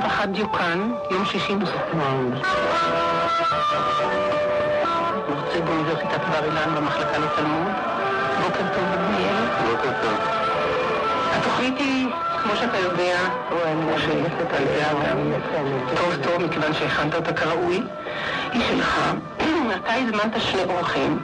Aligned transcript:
61 0.00 0.28
דיוקן, 0.28 0.92
יום 1.10 1.24
שישי 1.24 1.54
נוספים. 1.54 2.00
מרצה 5.28 5.60
באוניברסיטת 5.60 6.20
בר 6.30 6.44
אילן 6.44 6.74
במחלקה 6.74 7.18
לתלמוד. 7.18 7.72
בוקר 8.42 8.62
טוב 8.74 8.84
בניאל. 8.96 9.44
בוקר 9.70 9.88
טוב. 10.02 10.18
התוכנית 11.32 11.78
היא, 11.78 12.08
כמו 12.42 12.56
שאתה 12.56 12.78
יודע, 12.78 13.18
שייכת 13.98 14.52
על 14.52 14.64
זה 14.66 14.84
טוב 15.96 16.16
טוב, 16.22 16.42
מכיוון 16.42 16.72
שהכנת 16.72 17.14
אותה 17.14 17.32
כראוי, 17.32 17.82
היא 18.52 18.62
שלך. 18.68 19.00
אתה 19.76 19.94
הזמנת 19.94 20.40
שני 20.40 20.62
אורחים, 20.64 21.18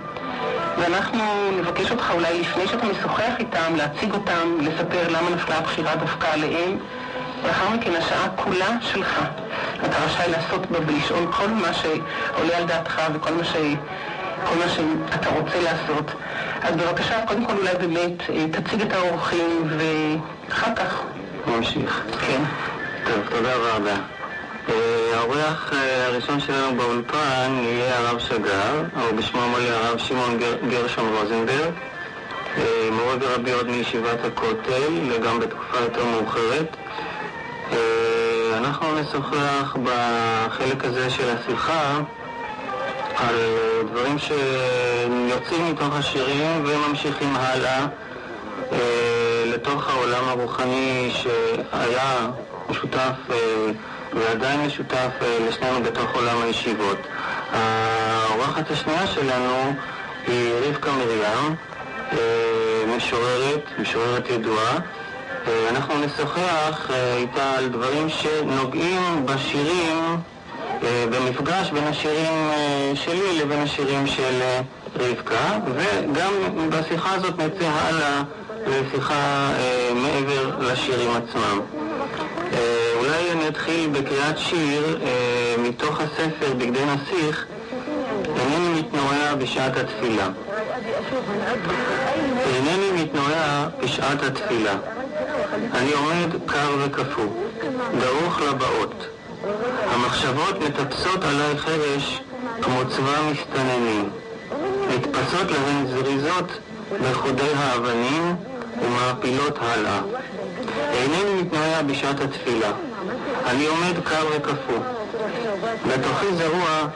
ואנחנו 0.79 1.51
נבקש 1.59 1.91
אותך 1.91 2.11
אולי 2.11 2.41
לפני 2.41 2.66
שאתה 2.69 2.87
משוחח 2.87 3.33
איתם, 3.38 3.77
להציג 3.77 4.12
אותם, 4.12 4.56
לספר 4.61 5.09
למה 5.09 5.30
נפלה 5.30 5.59
הבחירה 5.59 5.97
דווקא 5.97 6.27
עליהם. 6.27 6.79
לאחר 7.45 7.69
מכן 7.71 7.95
השעה 7.95 8.29
כולה 8.37 8.67
שלך. 8.81 9.21
אתה 9.85 9.99
רשאי 10.05 10.31
לעשות 10.31 10.67
בה 10.71 10.79
ולשאול 10.87 11.33
כל 11.33 11.49
מה 11.49 11.75
שעולה 11.75 12.57
על 12.59 12.65
דעתך 12.65 13.03
וכל 13.15 13.33
מה, 13.33 13.45
ש... 13.45 13.53
כל 14.45 14.55
מה 14.59 14.69
שאתה 14.69 15.31
רוצה 15.31 15.61
לעשות. 15.62 16.11
אז 16.62 16.77
בבקשה, 16.77 17.27
קודם 17.27 17.45
כל 17.47 17.53
אולי 17.57 17.75
באמת 17.81 18.31
אה, 18.31 18.47
תציג 18.53 18.81
את 18.83 18.93
האורחים 18.93 19.69
ואחר 19.79 20.75
כך... 20.77 21.01
נמשיך. 21.47 22.03
כן. 22.27 22.41
טוב, 23.05 23.27
תודה 23.31 23.55
רבה. 23.55 23.95
אה, 24.69 24.75
האורח 25.19 25.73
אה, 25.73 26.07
הראשון 26.07 26.41
שלנו 26.41 26.77
באולפן 26.77 27.59
יהיה 27.62 27.98
הרב 27.98 28.19
שגר, 28.19 28.83
או 28.97 29.17
בשמו 29.17 29.43
המלא 29.43 29.69
הרב 29.69 29.98
שמעון 29.98 30.39
גר- 30.39 30.69
גרשון 30.69 31.15
רוזנברג, 31.17 31.73
מורה 32.93 33.15
ורבי 33.21 33.53
עוד 33.53 33.69
מישיבת 33.71 34.25
הכותל, 34.25 34.93
גם 35.25 35.41
בתקופה 35.41 35.78
יותר 35.81 36.05
מאוחרת. 36.05 36.77
אנחנו 38.56 39.00
נשוחח 39.00 39.77
בחלק 39.83 40.84
הזה 40.84 41.11
של 41.11 41.36
השיחה 41.36 42.00
על 43.17 43.36
דברים 43.91 44.19
שיוצאים 44.19 45.70
מתוך 45.70 45.94
השירים 45.97 46.64
וממשיכים 46.67 47.37
הלאה 47.37 47.87
אה, 48.72 49.44
לתוך 49.47 49.89
העולם 49.91 50.28
הרוחני 50.28 51.11
שהיה 51.12 52.31
משותף 52.69 53.12
אה, 53.31 53.37
ועדיין 54.12 54.67
משותף 54.67 55.11
אה, 55.22 55.39
לשנינו 55.48 55.83
בתוך 55.83 56.14
עולם 56.14 56.42
הישיבות. 56.42 56.98
האורחת 57.53 58.70
השנייה 58.70 59.06
שלנו 59.06 59.75
היא 60.27 60.53
רבקה 60.69 60.91
מרים, 60.92 61.55
משוררת, 62.97 63.62
משוררת 63.78 64.31
ידועה. 64.31 64.78
אה, 65.48 65.69
אנחנו 65.70 65.94
נשוחח 66.05 66.91
אה, 66.91 67.16
איתה 67.16 67.52
על 67.58 67.69
דברים 67.69 68.08
שנוגעים 68.08 69.27
בשירים 69.27 70.16
אה, 70.83 71.05
במפגש 71.11 71.70
בין 71.70 71.84
השירים 71.84 72.50
שלי 72.94 73.38
לבין 73.38 73.62
השירים 73.62 74.06
של 74.06 74.41
רבקה, 74.97 75.58
וגם 75.75 76.33
בשיחה 76.70 77.14
הזאת 77.14 77.38
נצא 77.38 77.69
הלאה 77.69 78.22
לשיחה 78.66 79.50
מעבר 79.94 80.56
לשירים 80.61 81.11
עצמם. 81.11 81.60
אולי 82.98 83.33
אני 83.33 83.48
אתחיל 83.48 83.91
בקריאת 83.91 84.38
שיר 84.38 84.98
מתוך 85.58 86.00
הספר 86.00 86.55
בגדי 86.58 86.84
נסיך, 86.84 87.47
אינני 88.36 88.81
מתנועע 88.81 89.34
בשעת 89.34 89.77
התפילה. 89.77 90.28
אינני 92.47 93.03
מתנועע 93.03 93.69
בשעת 93.82 94.22
התפילה. 94.22 94.75
אני 95.75 95.93
עומד 95.93 96.47
קר 96.47 96.77
וקפוא, 96.84 97.27
דרוך 98.00 98.41
לבאות. 98.41 99.06
המחשבות 99.91 100.61
מטפסות 100.61 101.25
עליי 101.25 101.59
חרש 101.59 102.21
כמו 102.62 102.81
צבא 102.91 103.31
מסתננים. 103.33 104.11
נתפסות 104.89 105.50
להן 105.50 105.87
זריזות 105.87 106.53
בחודי 107.03 107.53
האבנים 107.56 108.37
ומעפילות 108.83 109.59
הלאה. 109.61 110.00
אינני 110.93 111.43
מתנועע 111.43 111.83
בשעת 111.83 112.21
התפילה. 112.21 112.72
אני 113.47 113.66
עומד 113.66 113.95
קר 114.05 114.27
וקפוא. 114.37 114.78
בתוכי 115.89 116.27
זרוע 116.37 116.87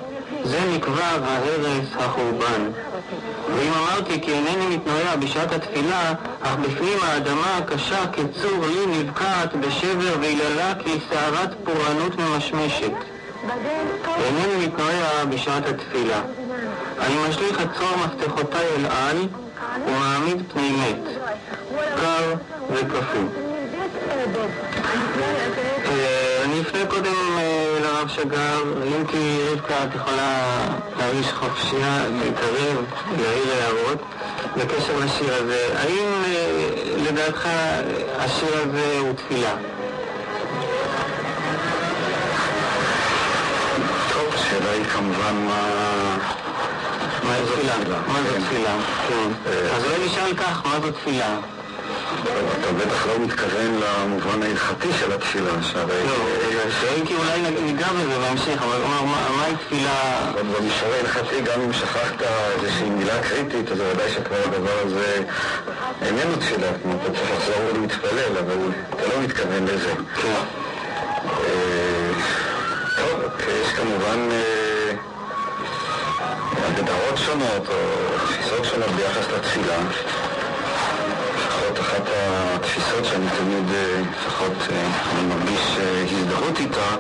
זה 0.45 0.59
מכבר 0.77 1.19
ההרס, 1.25 1.89
החורבן. 1.97 2.71
ואם 3.57 3.73
אמרתי 3.73 4.21
כי 4.21 4.33
אינני 4.33 4.77
מתנועע 4.77 5.17
בשעת 5.17 5.53
התפילה, 5.53 6.13
אך 6.41 6.57
בפנים 6.57 6.99
האדמה 7.03 7.57
הקשה 7.57 8.07
כצור 8.13 8.67
לי 8.67 8.87
נבקעת 8.87 9.55
בשבר 9.55 10.17
ויללה 10.21 10.73
כסערת 10.75 11.51
פורענות 11.65 12.19
ממשמשת. 12.19 12.93
אינני 14.17 14.67
מתנועע 14.67 15.25
בשעת 15.25 15.67
התפילה. 15.67 16.21
אני 17.01 17.15
משליך 17.29 17.63
את 17.63 17.69
צרור 17.79 17.97
מפתחותיי 18.05 18.67
אל 18.77 18.87
על 18.87 19.17
ומעמיד 19.87 20.43
פני 20.53 20.71
מת, 20.71 21.17
קר 21.97 22.35
וקפוא. 22.71 23.21
שגר, 28.23 28.63
אם 28.87 29.07
כי 29.07 29.39
רבקה 29.53 29.85
את 29.85 29.95
יכולה 29.95 30.67
להרגיש 30.99 31.27
חופשייה, 31.33 32.05
להתערב, 32.09 32.85
להעיר 33.21 33.53
הערות 33.53 33.99
בקשר 34.57 34.99
לשיר 35.05 35.35
הזה. 35.35 35.69
האם 35.79 36.25
אה, 36.25 36.61
לדעתך 36.97 37.49
השיר 38.19 38.57
הזה 38.57 38.99
הוא 38.99 39.13
תפילה? 39.13 39.55
טוב, 44.13 44.35
השאלה 44.35 44.71
היא 44.71 44.85
כמובן 44.85 45.35
מה... 45.35 45.61
מה 47.25 47.35
זו 47.45 47.53
תפילה? 47.53 47.75
מה 48.07 48.23
זו. 48.23 48.47
תפילה? 48.47 48.77
כן. 49.09 49.51
אז 49.77 49.85
אולי 49.85 50.07
נשאל 50.07 50.37
כך, 50.37 50.67
מה 50.67 50.81
זו 50.83 50.91
תפילה? 50.93 51.37
אתה 52.61 52.73
בטח 52.73 53.07
לא 53.07 53.19
מתכוון 53.25 53.81
למובן 53.81 54.43
ההלכתי 54.43 54.89
של 55.01 55.13
התפילה, 55.13 55.51
שהרי... 55.63 56.03
לא, 56.07 56.15
כי 57.07 57.15
אולי 57.15 57.51
ניגע 57.63 57.87
בזה 57.89 58.19
בהמשך, 58.19 58.63
אבל 58.63 58.79
מה- 58.83 59.29
מהי 59.37 59.53
תפילה? 59.57 60.31
אבל 60.35 60.43
במישור 60.43 60.89
ההלכתי, 60.93 61.41
גם 61.41 61.61
אם 61.61 61.73
שכחת 61.73 62.23
איזושהי 62.55 62.91
מילה 62.91 63.23
קריטית, 63.23 63.73
אז 63.73 63.79
ודאי 63.81 64.11
שכבר 64.15 64.37
הדבר 64.47 64.79
הזה 64.87 65.23
איננו 66.03 66.37
תפילה. 66.37 66.67
כלומר, 66.83 66.97
אתה 67.03 67.13
צריך 67.19 67.31
לחזור 67.39 67.57
ולהתפלל, 67.75 68.39
אבל 68.39 68.57
אתה 68.95 69.03
לא 69.07 69.23
מתכוון 69.23 69.65
לזה. 69.65 69.93
כן. 70.23 70.35
אה, 71.45 72.11
טוב, 72.97 73.21
יש 73.63 73.73
כמובן 73.73 74.29
אה, 74.33 74.93
הגדרות 76.69 77.17
שונות 77.27 77.69
או 77.69 77.75
תפיסות 78.27 78.65
שונות 78.65 78.91
ביחס 78.91 79.25
לתפילה. 79.37 79.77
אחת 82.01 82.09
התפיסות 82.55 83.05
שאני 83.05 83.27
תמיד, 83.39 83.75
אה, 83.75 84.01
לפחות 84.11 84.53
אה, 84.71 84.87
אני 85.13 85.27
מרגיש 85.27 85.77
אה, 85.79 86.05
הזדהות 86.13 86.59
איתה, 86.59 86.97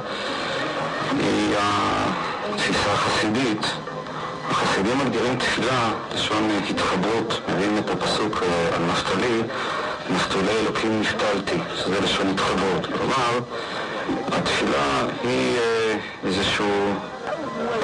היא 1.19 1.57
התפיסה 1.59 2.93
החסידית. 2.93 3.67
החסידים 4.51 4.99
מגדירים 4.99 5.37
תפילה, 5.37 5.91
לשון 6.15 6.51
התחברות, 6.71 7.41
מביאים 7.49 7.79
את 7.79 7.91
הפסוק 7.91 8.43
על 8.75 8.83
נפתלי, 8.83 9.43
נפתולי 10.11 10.53
אלוקים 10.61 11.01
נפתלתי, 11.01 11.59
שזה 11.77 12.01
לשון 12.01 12.29
התחברות. 12.29 12.87
כלומר, 12.87 13.39
התפילה 14.33 15.03
היא 15.23 15.59
איזשהו 16.25 16.95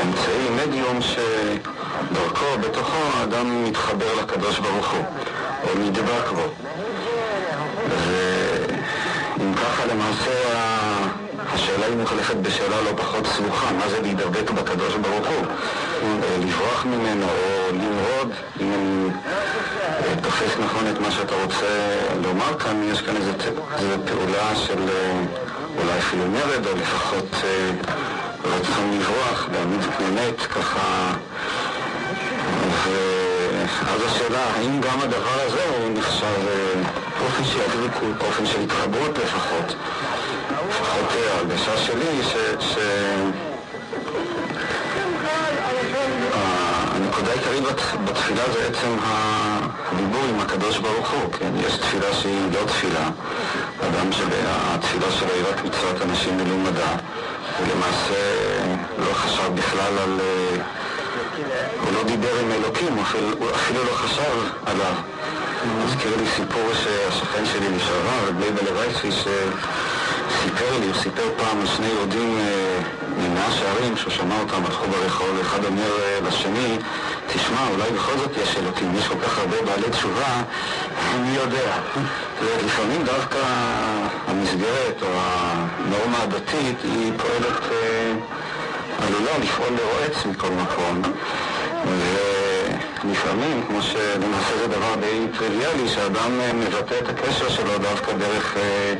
אמצעי, 0.02 0.66
מדיום 0.66 0.98
שדרכו, 1.02 2.58
בתוכו, 2.60 2.98
האדם 3.14 3.64
מתחבר 3.64 4.14
לקדוש 4.22 4.58
ברוך 4.58 4.92
הוא, 4.92 5.04
או 5.62 5.78
נדבק 5.78 6.30
בו. 6.34 6.66
למעשה 9.86 10.32
השאלה 11.52 11.86
היא 11.86 11.96
מוחלפת 11.96 12.36
בשאלה 12.36 12.82
לא 12.82 12.90
פחות 12.96 13.26
סבוכה, 13.26 13.72
מה 13.72 13.88
זה 13.88 14.00
להידבק 14.00 14.50
בקדוש 14.50 14.94
ברוך 14.94 15.26
הוא? 15.26 15.46
אה, 16.02 16.36
לברוח 16.40 16.84
ממנו 16.84 17.26
או 17.26 17.72
למרוד, 17.72 18.32
אם 18.60 18.72
אני 18.72 19.08
אה, 20.08 20.16
תופס 20.22 20.56
נכון 20.64 20.86
את 20.90 21.00
מה 21.00 21.10
שאתה 21.10 21.34
רוצה 21.42 21.96
לומר 22.22 22.58
כאן, 22.58 22.82
יש 22.92 23.00
כאן 23.00 23.16
איזו 23.16 23.32
פעולה 24.04 24.56
של 24.56 24.88
אה, 24.88 25.20
אולי 25.78 25.98
אפילו 25.98 26.24
מרד, 26.28 26.66
או 26.66 26.76
לפחות 26.76 27.36
רצון 28.44 28.98
לברוח, 28.98 29.48
ככה... 30.50 31.12
ואז 33.86 34.02
השאלה, 34.06 34.44
האם 34.56 34.80
גם 34.80 35.00
הדבר 35.00 35.40
הזה 35.46 35.64
הוא 35.64 35.98
נחשב 35.98 36.46
אופן 37.26 37.44
של 37.44 37.58
הדבקות, 37.60 38.22
אופן 38.26 38.46
של 38.46 38.60
התחברות 38.60 39.18
לפחות? 39.18 39.74
לפחות 40.68 41.04
אה, 41.16 41.34
ההרגשה 41.34 41.76
שלי 41.76 42.08
היא 42.08 42.22
ש... 42.22 42.34
ש... 42.60 42.76
אה, 46.34 46.86
הנקודה 46.94 47.30
העיקרית 47.30 47.62
בת- 47.62 48.00
בתפילה 48.04 48.42
זה 48.52 48.66
עצם 48.66 48.96
הדיבור 49.04 50.22
עם 50.34 50.40
הקדוש 50.40 50.78
ברוך 50.78 51.10
הוא, 51.10 51.32
כן? 51.32 51.50
יש 51.66 51.76
תפילה 51.76 52.12
שהיא 52.12 52.52
לא 52.52 52.66
תפילה, 52.66 53.08
אדם 53.80 54.12
שהתפילה 54.12 55.10
שלו 55.10 55.28
היא 55.34 55.44
רק 55.52 55.64
מצוות 55.64 56.02
אנשים 56.02 56.36
מלומדה, 56.36 56.90
ולמעשה 57.60 58.14
לא 58.98 59.14
חשב 59.14 59.54
בכלל 59.54 59.98
על... 59.98 60.20
הוא 61.82 61.92
לא 61.92 62.02
דיבר 62.04 62.38
עם 62.40 62.52
אלוקים, 62.52 62.94
הוא 63.38 63.50
אפילו 63.54 63.84
לא 63.84 63.92
חשב 63.92 64.32
עליו. 64.66 64.94
מזכיר 65.64 66.16
לי 66.16 66.26
סיפור 66.36 66.74
שהשכן 66.74 67.44
שלי 67.46 67.68
לשעבר, 67.76 68.28
רבי 68.28 68.50
בלווייסי, 68.50 69.10
שסיפר 69.12 70.78
לי, 70.80 70.86
הוא 70.86 70.94
סיפר 70.94 71.28
פעם 71.36 71.60
על 71.60 71.66
שני 71.66 71.86
יהודים 71.86 72.38
אה, 72.38 72.78
ממאה 73.18 73.50
שערים, 73.50 73.96
שהוא 73.96 74.12
שמע 74.12 74.40
אותם, 74.40 74.64
הלכו 74.64 74.86
ברחוב, 74.86 75.38
אחד 75.40 75.64
אומר 75.64 76.02
אה, 76.02 76.18
לשני, 76.28 76.78
תשמע, 77.26 77.68
אולי 77.70 77.90
בכל 77.90 78.18
זאת 78.18 78.30
יש 78.42 78.56
אלוקים, 78.56 78.94
יש 78.98 79.08
כל 79.08 79.20
כך 79.24 79.38
הרבה 79.38 79.56
בעלי 79.62 79.90
תשובה, 79.90 80.42
מי 81.20 81.36
יודע. 81.36 81.76
לפעמים 82.66 83.04
דווקא 83.04 83.38
המסגרת 84.26 85.02
או 85.02 85.08
הנורמה 85.12 86.22
הדתית 86.22 86.82
היא 86.82 87.12
פועלת, 87.16 87.62
אה, 87.72 88.12
עלולה 89.06 89.38
לפעול 89.38 89.68
לרועץ 89.68 90.26
מכל 90.26 90.50
מקום. 90.50 91.02
ולפעמים, 93.04 93.62
כמו 93.66 93.82
שלמעשה 93.82 94.58
זה 94.58 94.66
דבר 94.66 94.94
די 95.00 95.26
טריוויאלי, 95.38 95.88
שאדם 95.88 96.40
אה, 96.40 96.52
מבטא 96.52 96.94
את 96.98 97.08
הקשר 97.08 97.48
שלו 97.48 97.78
דווקא 97.78 98.12
דרך 98.12 98.56
אה, 98.56 98.94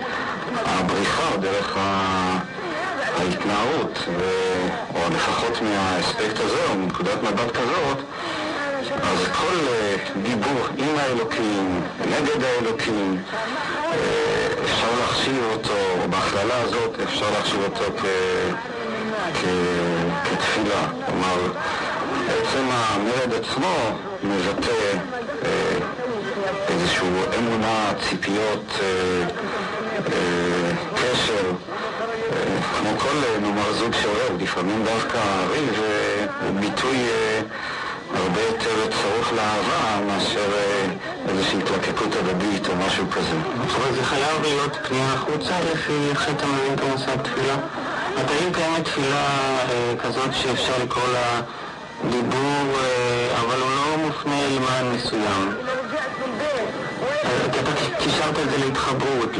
הבריחה, 0.67 1.37
דרך 1.37 1.77
ההתנערות. 3.17 3.99
או 4.95 5.01
לפחות 5.15 5.63
מהאספקט 5.63 6.41
הזה, 6.41 6.65
או 6.71 6.79
מנקודת 6.79 7.23
מבט 7.23 7.51
כזאת, 7.51 7.99
אז 9.03 9.27
כל 9.39 9.57
אה, 9.69 9.97
דיבור 10.23 10.67
עם 10.77 10.99
האלוקים, 10.99 11.81
נגד 12.01 12.45
האלוקים, 12.45 13.23
אפשר 14.65 14.89
להחשיב 15.01 15.43
אותו, 15.53 16.03
או 16.03 16.11
בהכללה 16.11 16.63
הזאת 16.63 17.01
אפשר 17.05 17.31
להחשיב 17.31 17.61
אותו. 17.65 17.85
כתפילה. 20.25 20.89
כלומר, 21.07 21.53
בעצם 22.27 22.65
המרד 22.71 23.35
עצמו 23.35 23.77
מבטא 24.23 24.71
אה, 25.45 25.79
איזושהי 26.69 27.09
אמונה, 27.39 27.93
ציפיות, 28.09 28.79
אה, 28.81 29.23
אה, 30.13 30.71
קשר, 30.95 31.51
כמו 32.79 32.91
כל, 32.99 33.41
נאמר, 33.41 33.73
זוג 33.73 33.93
שאוהב, 34.03 34.43
לפעמים 34.43 34.85
דווקא 34.85 35.19
ריב 35.51 35.81
הוא 36.43 36.61
ביטוי 36.61 36.97
הרבה 38.15 38.41
יותר 38.41 38.91
צרוך 38.91 39.33
לאהבה 39.33 40.07
מאשר 40.07 40.51
איזושהי 41.29 41.59
התלקקות 41.59 42.15
הדדית 42.15 42.69
או 42.69 42.77
משהו 42.77 43.05
כזה. 43.11 43.37
אבל 43.77 43.95
זה 43.95 44.05
חייב 44.05 44.43
להיות 44.43 44.77
פנייה 44.89 45.13
החוצה 45.13 45.55
לפי 45.73 45.93
איך 46.11 46.25
שאתה 46.25 46.47
מבין 46.47 46.75
את 46.75 46.81
המושג 46.81 47.17
תפילה? 47.23 47.57
האם 48.17 48.53
קיימת 48.53 48.85
תפילה 48.85 49.59
כזאת 50.03 50.31
שאפשר 50.33 50.73
לקרוא 50.83 51.09
לה 51.13 51.41
דיבור, 52.05 52.79
אה, 52.79 53.41
אבל 53.41 53.61
הוא 53.61 53.71
לא 53.71 54.07
מופנה 54.07 54.49
למען 54.49 54.97
מסוים. 54.97 55.53
אתה 57.61 57.73
קישרת 57.99 58.39
את 58.39 58.51
זה 58.51 58.59
להתחברות, 58.59 59.31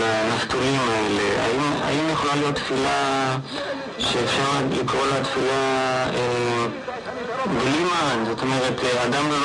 לנפתולים 0.00 0.80
האלה. 0.80 1.44
האם, 1.84 2.10
יכולה 2.12 2.34
להיות 2.34 2.54
תפילה 2.54 3.36
שאפשר 3.98 4.42
לקרוא 4.80 5.06
לה 5.06 5.24
תפילה 5.24 6.04
אה, 6.14 6.66
בלי 7.46 7.84
מען? 7.84 8.24
זאת 8.28 8.42
אומרת, 8.42 8.80
אדם 9.04 9.30
לא 9.30 9.36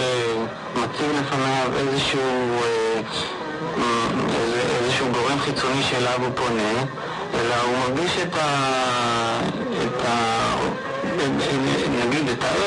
אה, 0.00 0.34
מציב 0.74 1.10
לפניו 1.20 1.70
איזשהו, 1.76 2.60
אה, 2.62 3.00
איזשהו 4.80 5.06
גורם 5.12 5.38
חיצוני 5.38 5.82
שאליו 5.82 6.20
הוא 6.20 6.30
פונה, 6.34 6.72
אלא 7.34 7.54
הוא 7.54 7.78
מרגיש 7.78 8.18
את 8.22 8.36
ה... 8.36 9.61
נגיד 12.06 12.28
את 12.28 12.44
האל. 12.44 12.62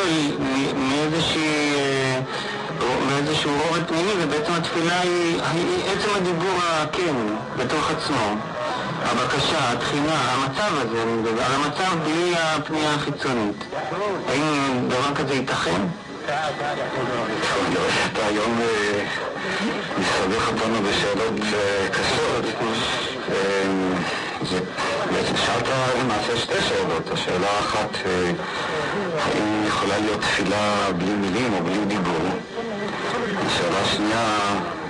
מאיזשהו 3.07 3.51
רובד 3.67 3.87
פנימי, 3.87 4.11
ובעצם 4.19 4.53
התפילה 4.53 5.01
היא, 5.01 5.39
עצם 5.85 6.09
הדיבור 6.15 6.59
הכן 6.63 7.15
בתוך 7.57 7.91
עצמו. 7.91 8.35
הבקשה, 9.01 9.71
התחינה, 9.71 10.31
המצב 10.31 10.71
הזה, 10.77 11.03
אני 11.03 11.11
מדבר, 11.11 11.43
המצב 11.43 11.97
בלי 12.03 12.33
הפנייה 12.37 12.93
החיצונית. 12.93 13.65
האם 14.29 14.89
דבר 14.89 15.15
כזה 15.15 15.33
ייתכן? 15.33 15.81
אתה 16.25 18.25
היום 18.27 18.59
מסתבך 19.97 20.47
אותנו 20.47 20.79
בשאלות 20.83 21.33
קשות. 21.91 22.45
שאלת 24.45 25.67
למעשה 25.99 26.37
שתי 26.37 26.61
שאלות. 26.61 27.11
השאלה 27.11 27.47
האחת, 27.47 27.89
אה, 28.05 28.31
האם 29.19 29.67
יכולה 29.67 29.99
להיות 29.99 30.21
תפילה 30.21 30.91
בלי 30.97 31.13
מילים 31.13 31.53
או 31.53 31.63
בלי 31.63 31.85
דיבור? 31.85 32.27
השאלה 33.45 33.81
השנייה, 33.81 34.37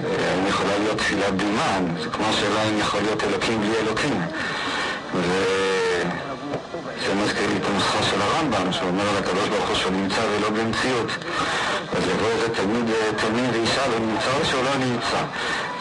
אה, 0.06 0.32
האם 0.32 0.48
יכולה 0.48 0.78
להיות 0.78 0.98
תפילה 0.98 1.32
בלי 1.32 1.46
מן? 1.46 2.02
זה 2.04 2.10
כמו 2.10 2.26
השאלה 2.30 2.64
אם 2.64 2.80
יכול 2.80 3.02
להיות 3.02 3.24
אלוקים 3.24 3.62
בלי 3.62 3.78
אלוקים. 3.82 4.22
וזה 5.14 5.75
לי 7.14 7.58
את 7.58 7.66
הנוסחה 7.66 8.04
של 8.04 8.22
הרמב"ם, 8.22 8.72
שאומר 8.72 9.10
על 9.10 9.18
הקדוש 9.18 9.50
ברוך 9.50 9.68
הוא 9.68 9.76
שהוא 9.76 9.92
נמצא 9.92 10.22
ולא 10.32 10.50
במציאות. 10.50 11.08
אז 11.98 12.04
יבוא 12.10 12.28
איזה 12.30 12.50
תלמיד, 12.50 12.90
אה, 12.90 13.12
תלמיד 13.18 13.50
וישאל, 13.54 13.92
הוא 13.92 14.00
נמצא 14.00 14.32
או 14.40 14.46
שהוא 14.46 14.64
לא 14.64 14.76
נמצא? 14.86 15.22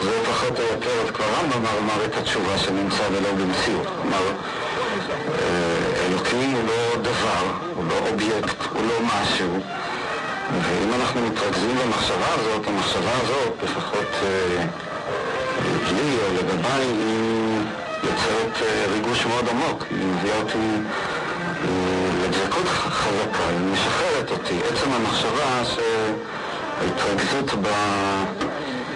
זה 0.01 0.11
פחות 0.25 0.59
או 0.59 0.63
יותר, 0.63 1.13
כבר 1.13 1.25
רמב"ם 1.25 1.65
אמר 1.83 2.05
את 2.05 2.17
התשובה 2.17 2.57
שנמצא 2.57 3.03
ולא 3.11 3.31
במציאות. 3.31 3.87
כלומר, 4.01 4.23
אה, 5.39 6.05
אלוקים 6.05 6.53
הוא 6.53 6.61
לא 6.67 7.01
דבר, 7.01 7.43
הוא 7.75 7.85
לא 7.89 8.07
אובייקט, 8.11 8.55
הוא 8.73 8.81
לא 8.87 8.95
משהו. 9.05 9.59
ואם 10.61 10.93
אנחנו 10.93 11.21
מתרכזים 11.21 11.75
במחשבה 11.83 12.33
הזאת, 12.33 12.67
המחשבה 12.67 13.11
הזאת, 13.23 13.53
לפחות 13.63 14.09
אה, 14.23 14.63
לי 15.91 16.17
או 16.27 16.33
לגביי, 16.33 16.85
היא 16.85 17.59
יוצרת 18.03 18.67
ריגוש 18.93 19.25
מאוד 19.25 19.45
עמוק. 19.49 19.85
היא 19.89 20.07
מביאה 20.07 20.37
אותי 20.37 20.57
לדבקות 22.59 22.91
חזקה, 22.91 23.47
היא 23.49 23.59
משחררת 23.73 24.31
אותי. 24.31 24.59
עצם 24.69 24.91
המחשבה 24.91 25.63
שההתרכזות 25.65 27.53
ב... 27.61 27.67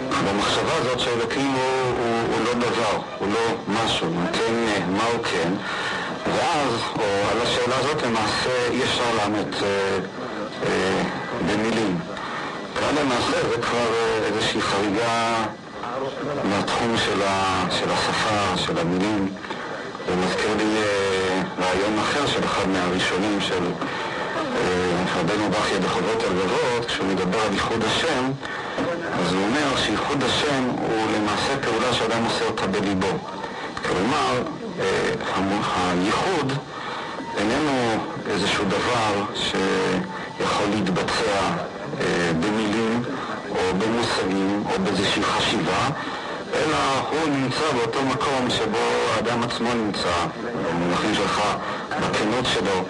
במחשבה 0.09 0.75
הזאת 0.77 0.99
שהאלוקים 0.99 1.47
הוא, 1.47 1.61
הוא, 1.97 2.35
הוא 2.35 2.45
לא 2.45 2.53
דבר, 2.53 3.01
הוא 3.19 3.27
לא 3.33 3.73
משהו, 3.83 4.07
הוא 4.07 4.23
כן, 4.33 4.53
מה 4.91 5.03
הוא 5.03 5.23
כן, 5.23 5.53
ואז, 6.25 6.73
או 6.95 7.03
על 7.31 7.41
השאלה 7.41 7.77
הזאת 7.77 8.03
למעשה 8.03 8.67
אי 8.71 8.83
אפשר 8.83 9.15
לענות 9.17 9.55
אה, 9.63 9.97
אה, 10.63 11.03
במילים. 11.41 11.99
כאן 12.79 12.95
למעשה 13.01 13.49
זה 13.49 13.61
כבר 13.61 13.87
אה, 13.93 14.25
איזושהי 14.25 14.61
חריגה 14.61 15.45
מהתחום 16.43 16.97
של, 16.97 17.21
ה, 17.27 17.65
של 17.79 17.91
השפה, 17.91 18.57
של 18.57 18.77
המילים. 18.77 19.33
זה 20.09 20.15
מזכיר 20.15 20.55
לי 20.57 20.77
אה, 20.77 21.41
רעיון 21.59 21.99
אחר 21.99 22.25
של 22.27 22.43
אחד 22.43 22.69
מהראשונים 22.69 23.41
של 23.41 23.63
אה, 24.37 25.19
רבנו 25.19 25.49
בכיה 25.49 25.79
בחובות 25.79 26.23
הלבבות, 26.23 26.85
כשהוא 26.87 27.07
מדבר 27.07 27.39
על 27.41 27.53
ייחוד 27.53 27.83
השם, 27.83 28.31
אז 29.13 29.33
הוא 29.33 29.43
אומר 29.43 29.77
שייחוד 29.77 30.23
השם 30.23 30.63
הוא 30.77 31.05
למעשה 31.15 31.57
פעולה 31.61 31.93
שאדם 31.93 32.23
עושה 32.25 32.45
אותה 32.45 32.67
בליבו. 32.67 33.17
כלומר, 33.87 34.43
אה, 34.79 35.13
הייחוד 35.89 36.53
איננו 37.37 38.03
איזשהו 38.29 38.65
דבר 38.65 39.23
שיכול 39.35 40.67
להתבצע 40.75 41.51
במילים 42.39 43.03
או 43.49 43.59
במושגים 43.77 44.63
או 44.65 44.79
באיזושהי 44.83 45.23
חשיבה, 45.23 45.89
אלא 46.53 46.77
הוא 47.09 47.29
נמצא 47.29 47.71
באותו 47.75 48.05
מקום 48.05 48.49
שבו 48.49 48.77
האדם 49.15 49.43
עצמו 49.43 49.73
נמצא, 49.73 50.25
במונחים 50.43 51.15
שלך, 51.15 51.41
בכנות 51.89 52.45
שלו. 52.45 52.83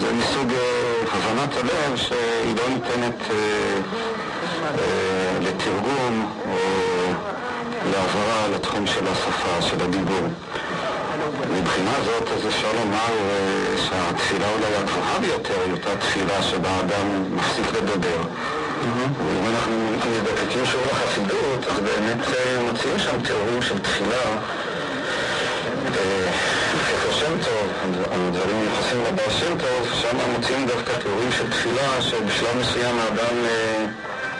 זה 0.00 0.12
מסוג 0.12 0.52
אה, 0.52 1.02
הבנת 1.12 1.56
הלב 1.56 1.96
שהיא 1.96 2.56
לא 2.56 2.68
ניתנת 2.68 3.30
אה, 3.30 3.36
אה, 4.78 5.38
לתרגום 5.40 6.32
או 6.48 6.56
להעברה 7.92 8.48
לתחום 8.54 8.86
של 8.86 9.06
השפה, 9.06 9.62
של 9.62 9.84
הדיבור. 9.84 10.28
מבחינה 11.58 11.92
זאת, 12.04 12.28
אז 12.36 12.46
אפשר 12.46 12.68
לומר 12.72 13.14
שהתפילה 13.76 14.46
אולי 14.52 14.76
הגבוהה 14.76 15.18
ביותר 15.20 15.60
היא 15.64 15.72
אותה 15.72 15.96
תפילה 15.96 16.42
שבה 16.42 16.80
אדם 16.80 17.36
מפסיק 17.36 17.66
לדבר. 17.72 18.22
ואם 18.82 19.46
אנחנו 19.54 19.72
מדקקים 20.22 20.66
שוב 20.66 20.80
לחסידות, 20.92 21.66
אז 21.70 21.80
באמת 21.80 22.28
אה, 22.28 22.62
מוצאים 22.62 22.98
שם 22.98 23.22
תיאורים 23.22 23.62
של 23.62 23.78
תפילה. 23.78 24.38
ספר 26.86 27.12
שם 27.12 27.32
טוב, 27.44 27.68
הדברים 28.10 28.60
מיוחסים 28.60 29.00
לבעל 29.08 29.30
שם 29.30 29.58
טוב, 29.58 29.88
שם 30.00 30.16
מוצאים 30.36 30.66
דווקא 30.66 30.92
תיאורים 31.02 31.32
של 31.32 31.50
תפילה 31.50 32.02
שבשלב 32.02 32.56
מסוים 32.60 32.98
האדם 32.98 33.36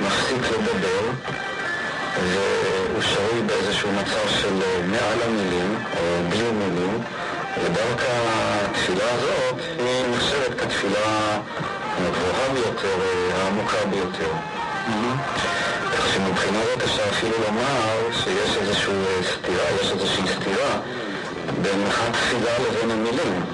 מפסיק 0.00 0.50
לדבר 0.50 1.11
והוא 2.16 2.99
אפשרי 2.99 3.42
באיזשהו 3.46 3.92
מצב 3.92 4.28
של 4.28 4.54
מעל 4.87 5.22
המילים 5.22 5.78
או 5.96 6.28
בלי 6.28 6.50
מילים 6.52 7.02
ודווקא 7.58 8.06
התפילה 8.06 9.04
הזאת 9.14 9.61
היא 9.78 10.04
נחשבת 10.11 10.61
כתפילה 10.61 11.38
הגבוהה 11.99 12.49
ביותר, 12.54 12.96
העמוקה 13.34 13.87
ביותר. 13.90 14.32
כך 15.96 16.14
שמבחינה 16.14 16.58
זאת 16.64 16.82
אפשר 16.82 17.02
אפילו 17.11 17.37
לומר 17.46 18.12
שיש 18.12 18.56
איזושהי 18.56 18.92
סתירה, 19.22 19.64
יש 19.82 19.92
איזושהי 19.92 20.25
סתירה 20.26 20.80
בין 21.62 21.84
התפילה 21.87 22.58
לבין 22.58 22.90
המילים. 22.90 23.44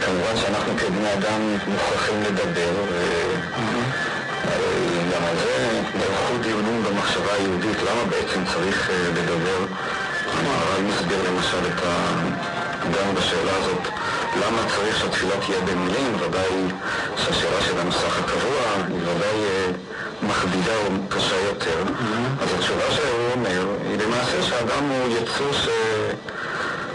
כמובן 0.00 0.36
שאנחנו 0.36 0.72
כבני 0.78 1.12
אדם 1.12 1.56
מוכרחים 1.66 2.22
לדבר, 2.22 2.72
וגם 4.46 5.24
על 5.24 5.36
זה 5.36 5.80
נערכו 5.94 6.38
דיונים 6.42 6.84
במחשבה 6.84 7.34
היהודית, 7.38 7.78
למה 7.82 8.04
בעצם 8.10 8.44
צריך 8.54 8.90
לדבר. 9.16 9.64
הרב 10.46 10.82
מסביר 10.88 11.18
למשל 11.30 11.66
את 11.66 11.82
ה... 11.84 12.14
גם 12.82 13.14
בשאלה 13.14 13.52
הזאת, 13.56 13.88
למה 14.36 14.58
צריך 14.68 14.98
שהתפילה 14.98 15.34
תהיה 15.46 15.60
במילים, 15.60 16.16
ודאי 16.20 16.66
שהשאלה 17.16 17.60
של 17.60 17.78
הנוסח 17.78 18.18
הקבוע 18.18 18.62
היא 18.88 18.96
ודאי 18.96 19.38
מכבידה 20.22 20.76
או 20.76 20.90
קשה 21.08 21.36
יותר. 21.40 21.82
אז 22.40 22.54
התשובה 22.54 22.90
שהוא 22.90 23.32
אומר 23.34 23.66
היא 23.88 23.98
למעשה 23.98 24.42
שהאדם 24.42 24.88
הוא 24.88 25.16
יצור 25.16 25.52
ש... 25.52 25.68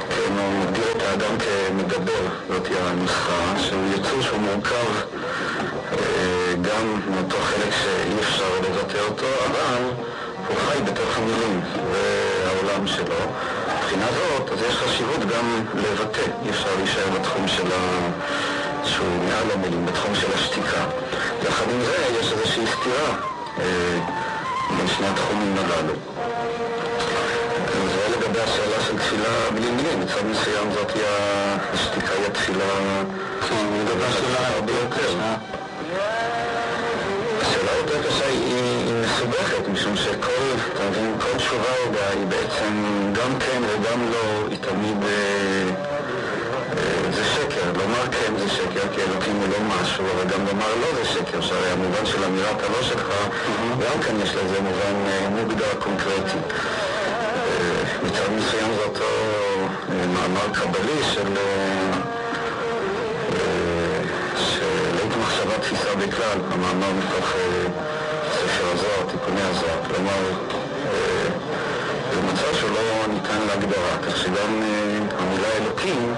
כן, 0.09 0.33
הוא 0.37 0.63
מגדיר 0.63 0.91
את 0.97 1.01
האדם 1.01 1.35
כמדבר, 1.37 2.25
זאת 2.49 2.67
הנוסחה, 2.81 3.53
שהוא 3.57 3.83
יצור 3.95 4.21
שהוא 4.21 4.39
מורכב 4.39 5.17
גם 6.61 7.01
מאותו 7.09 7.37
חלק 7.41 7.73
שאי 7.83 8.19
אפשר 8.19 8.59
לבטא 8.63 8.97
אותו, 9.09 9.25
אבל 9.45 9.83
הוא 10.47 10.57
חי 10.57 10.81
בתוך 10.81 11.17
המילים 11.17 11.61
והעולם 11.91 12.87
שלו. 12.87 13.15
מבחינה 13.87 14.07
זאת, 14.11 14.51
אז 14.51 14.61
יש 14.69 14.75
חשיבות 14.75 15.19
גם 15.19 15.65
לבטא, 15.75 16.21
אי 16.45 16.49
אפשר 16.49 16.69
להישאר 16.77 17.09
בתחום 17.19 17.47
של 17.47 17.71
ה... 17.71 18.09
שהוא 18.83 19.23
מעל 19.27 19.51
המילים, 19.53 19.85
בתחום 19.85 20.15
של 20.15 20.27
השתיקה. 20.33 20.83
יחד 21.47 21.65
עם 21.71 21.81
זה 21.81 21.95
יש 22.19 22.33
איזושהי 22.33 22.65
סתירה 22.67 23.15
אה, 23.59 23.99
בין 24.77 24.87
שני 24.87 25.07
התחומים 25.07 25.55
הללו. 25.57 25.93
זה 27.93 28.17
לגבי 28.17 28.39
השאלה 28.39 28.81
של 28.87 28.97
תפילה 28.97 29.51
בלי 29.53 29.71
מילים, 29.71 29.99
מצד 29.99 30.25
מסוים 30.31 30.71
זאת 30.73 30.91
היא 30.91 31.03
השתיקה 31.73 32.13
היא 32.13 32.25
התפילה... 32.25 33.03
כן, 33.49 33.65
לגבי 33.79 34.03
השאלה 34.03 34.47
הרבה 34.55 34.71
יותר. 34.73 35.17
השאלה 37.41 37.71
יותר 37.77 38.09
קשה 38.09 38.25
היא 38.25 38.93
מסובכת, 39.05 39.67
משום 39.67 39.95
שכל, 39.95 40.55
אתה 40.73 40.83
מבין, 40.89 41.15
כל 41.19 41.37
תשובה 41.37 41.73
היא 42.13 42.25
בעצם 42.27 42.96
גם 43.27 43.39
כן 43.39 43.61
וגם 43.63 44.11
לא, 44.11 44.47
היא 44.49 44.57
תמיד... 44.61 44.97
זה 47.13 47.23
שקר, 47.25 47.71
לומר 47.77 48.05
כן 48.11 48.37
זה 48.37 48.49
שקר, 48.49 48.87
כי 48.95 49.01
אלוקים 49.01 49.35
הוא 49.35 49.47
לא 49.47 49.57
משהו, 49.59 50.05
אבל 50.15 50.27
גם 50.29 50.45
לומר 50.45 50.75
לא 50.81 50.87
זה 50.95 51.05
שקר, 51.05 51.41
שהרי 51.41 51.69
המובן 51.69 52.05
של 52.05 52.23
אמירת 52.23 52.63
הלא 52.63 52.83
שלך, 52.83 53.07
גם 53.79 54.01
כן 54.01 54.15
יש 54.23 54.35
לזה 54.35 54.61
מובן 54.61 54.95
מוגדר 55.29 55.73
קונקרטי. 55.79 56.37
מצד 58.03 58.31
מסוים 58.37 58.73
זה 58.75 58.83
אותו 58.83 59.05
מאמר 60.13 60.53
קבלי 60.53 61.03
של... 61.13 61.33
של 64.37 65.19
מחשבה 65.21 65.59
תפיסה 65.61 65.95
בכלל, 65.95 66.39
המאמר 66.51 66.91
מתוך 66.91 67.35
ספר 68.33 68.65
הזוהר, 68.73 69.09
תיקוני 69.11 69.41
הזוהר. 69.41 69.83
כלומר, 69.87 70.66
מצב 72.49 72.57
שלא 72.57 73.07
ניתן 73.07 73.41
להגדרה, 73.47 73.97
כך 74.01 74.17
שגם 74.17 74.61
המילה 75.17 75.47
אלוקים 75.57 76.13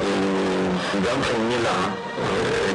היא 0.00 1.00
גם 1.10 1.22
כן 1.22 1.40
מילה, 1.40 1.88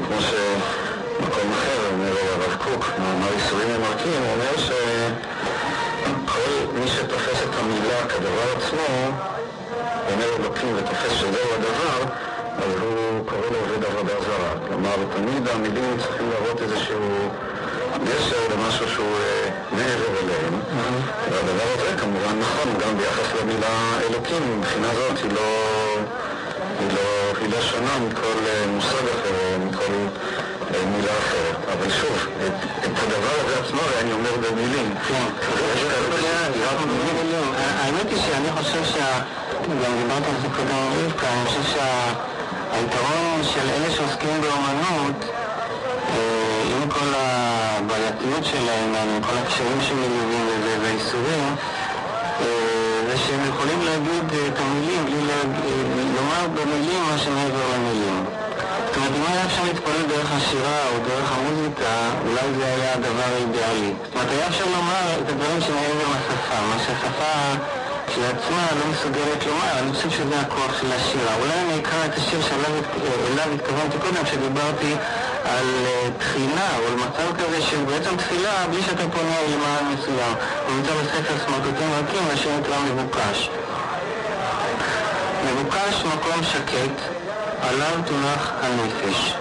כמו 0.07 0.21
שמקום 0.21 1.51
אחר 1.51 1.89
אומר 1.91 2.11
הרב 2.17 2.55
קוק, 2.57 2.85
מאמר 2.99 3.33
ייסורים 3.33 3.67
ממרקים, 3.69 4.21
הוא 4.23 4.31
אומר 4.33 4.57
שכל 4.57 6.51
מי 6.73 6.87
שתופס 6.87 7.43
את 7.43 7.55
המילה 7.59 8.07
כדבר 8.09 8.51
עצמו, 8.57 9.11
אומר 10.11 10.35
אלוקים 10.39 10.75
ותופס 10.75 11.11
שזהו 11.11 11.53
הדבר, 11.57 12.13
אז 12.57 12.73
הוא 12.81 13.25
קורא 13.25 13.41
לו 13.51 13.59
עובד 13.59 13.85
עבודה 13.85 14.13
זרה. 14.21 14.53
כלומר, 14.67 14.95
תמיד 15.15 15.47
המילים 15.47 15.97
צריכים 15.99 16.29
להראות 16.29 16.61
איזשהו 16.61 17.29
גשר 18.03 18.55
למשהו 18.55 18.89
שהוא 18.89 19.17
מעבר 19.71 20.19
אליהם. 20.23 20.59
והדבר 21.31 21.69
הזה 21.75 21.97
כמובן 21.97 22.39
נכון 22.39 22.73
גם 22.81 22.97
ביחס 22.97 23.41
למילה 23.41 23.99
אלוקים, 24.09 24.59
מבחינה 24.59 24.87
זאת 24.93 25.17
היא 25.23 25.31
לא... 25.33 25.49
היא 26.79 26.87
לא, 26.95 27.37
היא 27.41 27.49
לא 27.49 27.61
שונה 27.61 27.99
מכל 28.09 28.39
מושג 28.67 29.05
אחר 29.13 29.53
או 29.53 29.65
מכל 29.65 29.93
מילה 30.85 31.11
אחרת. 31.17 31.55
אבל 31.73 31.89
שוב, 31.89 32.27
את, 32.45 32.53
את 32.85 32.91
הדבר 33.03 33.33
הזה 33.45 33.59
עצמו 33.59 33.81
אני 34.01 34.11
אומר 34.11 34.31
במילים. 34.37 34.95
האמת 37.57 38.09
היא 38.09 38.17
שאני 38.17 38.51
חושב 38.51 38.83
שה... 38.83 39.21
גם 39.69 39.97
דיברת 40.01 40.23
על 40.27 40.41
זה 40.41 40.47
קודם 40.55 41.05
רבקה, 41.05 41.27
אני 41.27 41.45
חושב 41.45 41.63
שהיתרון 41.63 43.43
של 43.43 43.69
אלה 43.69 43.91
שעוסקים 43.91 44.41
באומנות 44.41 45.25
הבעייתיות 48.19 48.45
שלהם, 48.45 48.95
עם 48.95 49.21
כל 49.21 49.37
הקשיים 49.43 49.81
שמלווים 49.81 50.47
לזה 50.47 50.77
והאיסורים 50.81 51.55
זה 53.09 53.17
שהם 53.17 53.49
יכולים 53.49 53.81
להגיד 53.85 54.23
את 54.47 54.59
המילים 54.59 55.05
בלי 55.05 55.21
לומר 56.15 56.47
במילים 56.53 57.01
מה 57.11 57.17
שמעבר 57.17 57.65
למילים. 57.75 58.25
זאת 58.87 58.97
אומרת, 58.97 59.11
אם 59.15 59.33
היה 59.33 59.45
אפשר 59.45 59.63
להתפלל 59.63 60.05
דרך 60.07 60.31
השירה 60.37 60.79
או 60.87 60.99
דרך 61.07 61.31
המוזיקה, 61.31 61.93
אולי 62.25 62.53
זה 62.57 62.65
היה 62.65 62.93
הדבר 62.93 63.29
האידיאלי. 63.35 63.93
זאת 64.05 64.15
אומרת, 64.15 64.31
היה 64.31 64.47
אפשר 64.47 64.65
לומר 64.65 65.05
את 65.21 65.29
הדברים 65.29 65.61
שמעבר 65.61 66.07
לשפה, 66.15 66.61
מה 66.69 66.77
שהשפה 66.85 67.35
כשלעצמה 68.07 68.67
לא 68.79 68.85
מסוגלת 68.91 69.45
לומר, 69.45 69.79
אני 69.79 69.93
חושב 69.93 70.09
שזה 70.09 70.39
הכוח 70.41 70.81
של 70.81 70.91
השירה. 70.91 71.35
אולי 71.41 71.53
אני 71.53 71.79
אקרא 71.81 72.05
את 72.05 72.17
השיר 72.17 72.41
שאליו 72.41 73.53
התכוונתי 73.55 73.97
קודם, 74.01 74.23
כשדיברתי 74.23 74.95
על 75.45 75.65
תחינה, 76.17 76.69
או 76.77 76.87
על 76.87 76.95
מצב 76.95 77.37
כזה 77.37 77.61
של 77.61 77.83
בעצם 77.83 78.17
תפילה 78.17 78.67
בלי 78.71 78.81
שאתה 78.81 79.03
פונה 79.09 79.37
למען 79.53 79.93
מסוים. 79.93 80.35
הוא 80.67 80.75
נמצא 80.75 80.91
בספר 80.91 81.45
סמרטוטים 81.45 81.91
רכים, 81.93 82.27
השיר 82.33 82.51
נקרא 82.59 82.79
מבוקש. 82.79 83.49
מבוקש 85.45 86.03
מקום 86.05 86.43
שקט, 86.43 87.01
עליו 87.61 87.93
תונח 88.05 88.51
הנפש, 88.61 89.33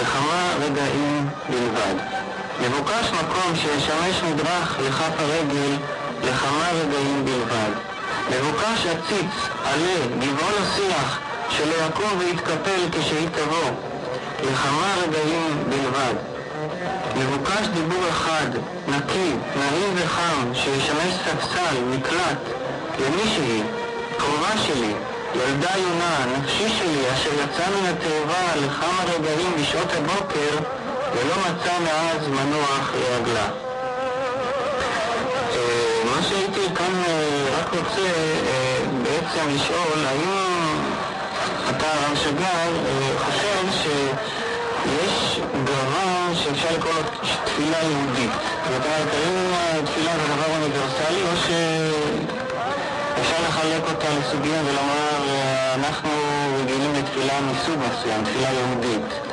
לכמה 0.00 0.52
רגעים 0.60 1.28
בלבד. 1.48 1.94
מבוקש 2.60 3.10
מקום 3.12 3.56
שישמש 3.56 4.22
מדרך 4.22 4.78
לכף 4.80 5.12
הרגל 5.18 5.76
לכמה 6.22 6.68
רגעים 6.72 7.24
בלבד. 7.24 7.72
מבוקש 8.30 8.86
עציץ, 8.86 9.30
עלה, 9.64 10.06
גבעול 10.18 10.54
השיח, 10.62 11.18
שלא 11.50 11.74
יקום 11.88 12.18
ויתקפל 12.18 12.80
כשהיא 12.92 13.28
תבוא, 13.28 13.91
לכמה 14.42 14.94
רגעים 15.02 15.64
בלבד. 15.68 16.14
מבוקש 17.16 17.66
דיבור 17.74 18.08
אחד, 18.08 18.46
נקי, 18.88 19.32
נעים 19.56 19.94
וחם, 19.94 20.54
שישמש 20.54 21.14
ספסל, 21.24 21.76
מקלט, 21.90 22.38
למישהי, 22.98 23.62
קרובה 24.18 24.58
שלי, 24.66 24.94
ילדה 25.34 25.70
יונה, 25.76 26.24
נפשי 26.38 26.68
שלי, 26.68 27.12
אשר 27.14 27.30
יצא 27.34 27.70
מן 27.70 27.86
התאבה 27.86 28.66
לכמה 28.66 29.14
רגעים 29.14 29.52
בשעות 29.60 29.92
הבוקר, 29.92 30.56
ולא 31.14 31.34
מצא 31.36 31.72
מאז 31.84 32.28
מנוח 32.28 32.90
לרגלה. 32.94 33.48
מה 36.04 36.22
שהייתי 36.28 36.74
כאן 36.74 37.02
רק 37.58 37.74
רוצה 37.74 38.08
בעצם 39.02 39.48
לשאול, 39.54 40.06
האם 40.06 40.80
אתה, 41.70 41.86
רב 41.86 42.16
שגר, 42.16 42.70
חושב 43.24 43.51
שיש 44.82 45.40
דבר 45.64 46.34
שאפשר 46.34 46.68
לקרוא 46.76 46.92
לו 46.92 47.02
תפילה 47.44 47.78
יהודית? 47.82 48.30
זאת 48.64 48.86
אומרת, 48.86 49.08
האם 49.12 49.84
תפילה 49.86 50.12
זה 50.12 50.34
דבר 50.34 50.54
אוניברסלי 50.54 51.22
או 51.22 51.36
שאפשר 53.16 53.36
לחלק 53.48 53.82
אותה 53.90 54.08
לסוגים 54.18 54.62
ולומר 54.66 55.18
אנחנו 55.74 56.10
רגילים 56.60 56.92
לתפילה 56.94 57.40
מסוג 57.40 57.78
מסוים, 57.78 58.24
תפילה 58.24 58.48
יהודית? 58.52 59.32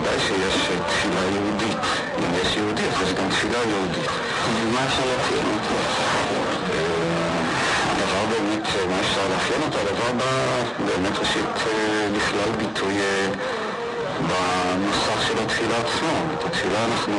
ודאי 0.00 0.20
שיש 0.20 0.68
תפילה 0.88 1.20
יהודית. 1.20 1.78
אם 2.18 2.34
יש 2.42 2.56
יהודי, 2.56 2.82
אז 2.82 3.02
יש 3.02 3.12
גם 3.12 3.28
תפילה 3.28 3.58
יהודית. 3.58 4.10
מה 4.72 4.84
אפשר 4.86 5.02
לאפיין 5.06 5.44
אותו? 8.64 8.78
הדבר 8.78 8.84
באמת, 8.84 8.86
מה 8.88 9.00
אפשר 9.00 9.28
לאפיין 9.28 9.62
אותו? 9.62 9.78
הדבר 9.78 10.12
בא 10.12 10.84
באמת 10.86 11.18
ראשית 11.18 11.44
לכלל 12.16 12.50
ביטוי 12.58 13.00
בנוסח 14.20 15.28
של 15.28 15.38
התפילה 15.42 15.76
עצמו. 15.76 16.12
את 16.38 16.44
התפילה 16.44 16.84
אנחנו 16.84 17.16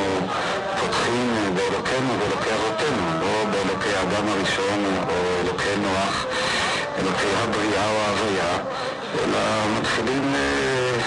פותחים 0.80 1.54
באלוקינו 1.56 2.14
ואלוקי 2.20 2.50
אבותינו, 2.50 3.20
לא 3.22 3.46
באלוקי 3.52 3.90
האדם 3.96 4.28
הראשון 4.28 4.86
או 5.10 5.14
אלוקי 5.42 5.75
נוח, 5.82 6.25
אלוקי 7.00 7.28
הבריאה 7.44 7.90
או 7.90 7.98
ההוויה, 7.98 8.58
אלא 9.14 9.40
מתחילים 9.80 10.34
אה, 10.36 10.98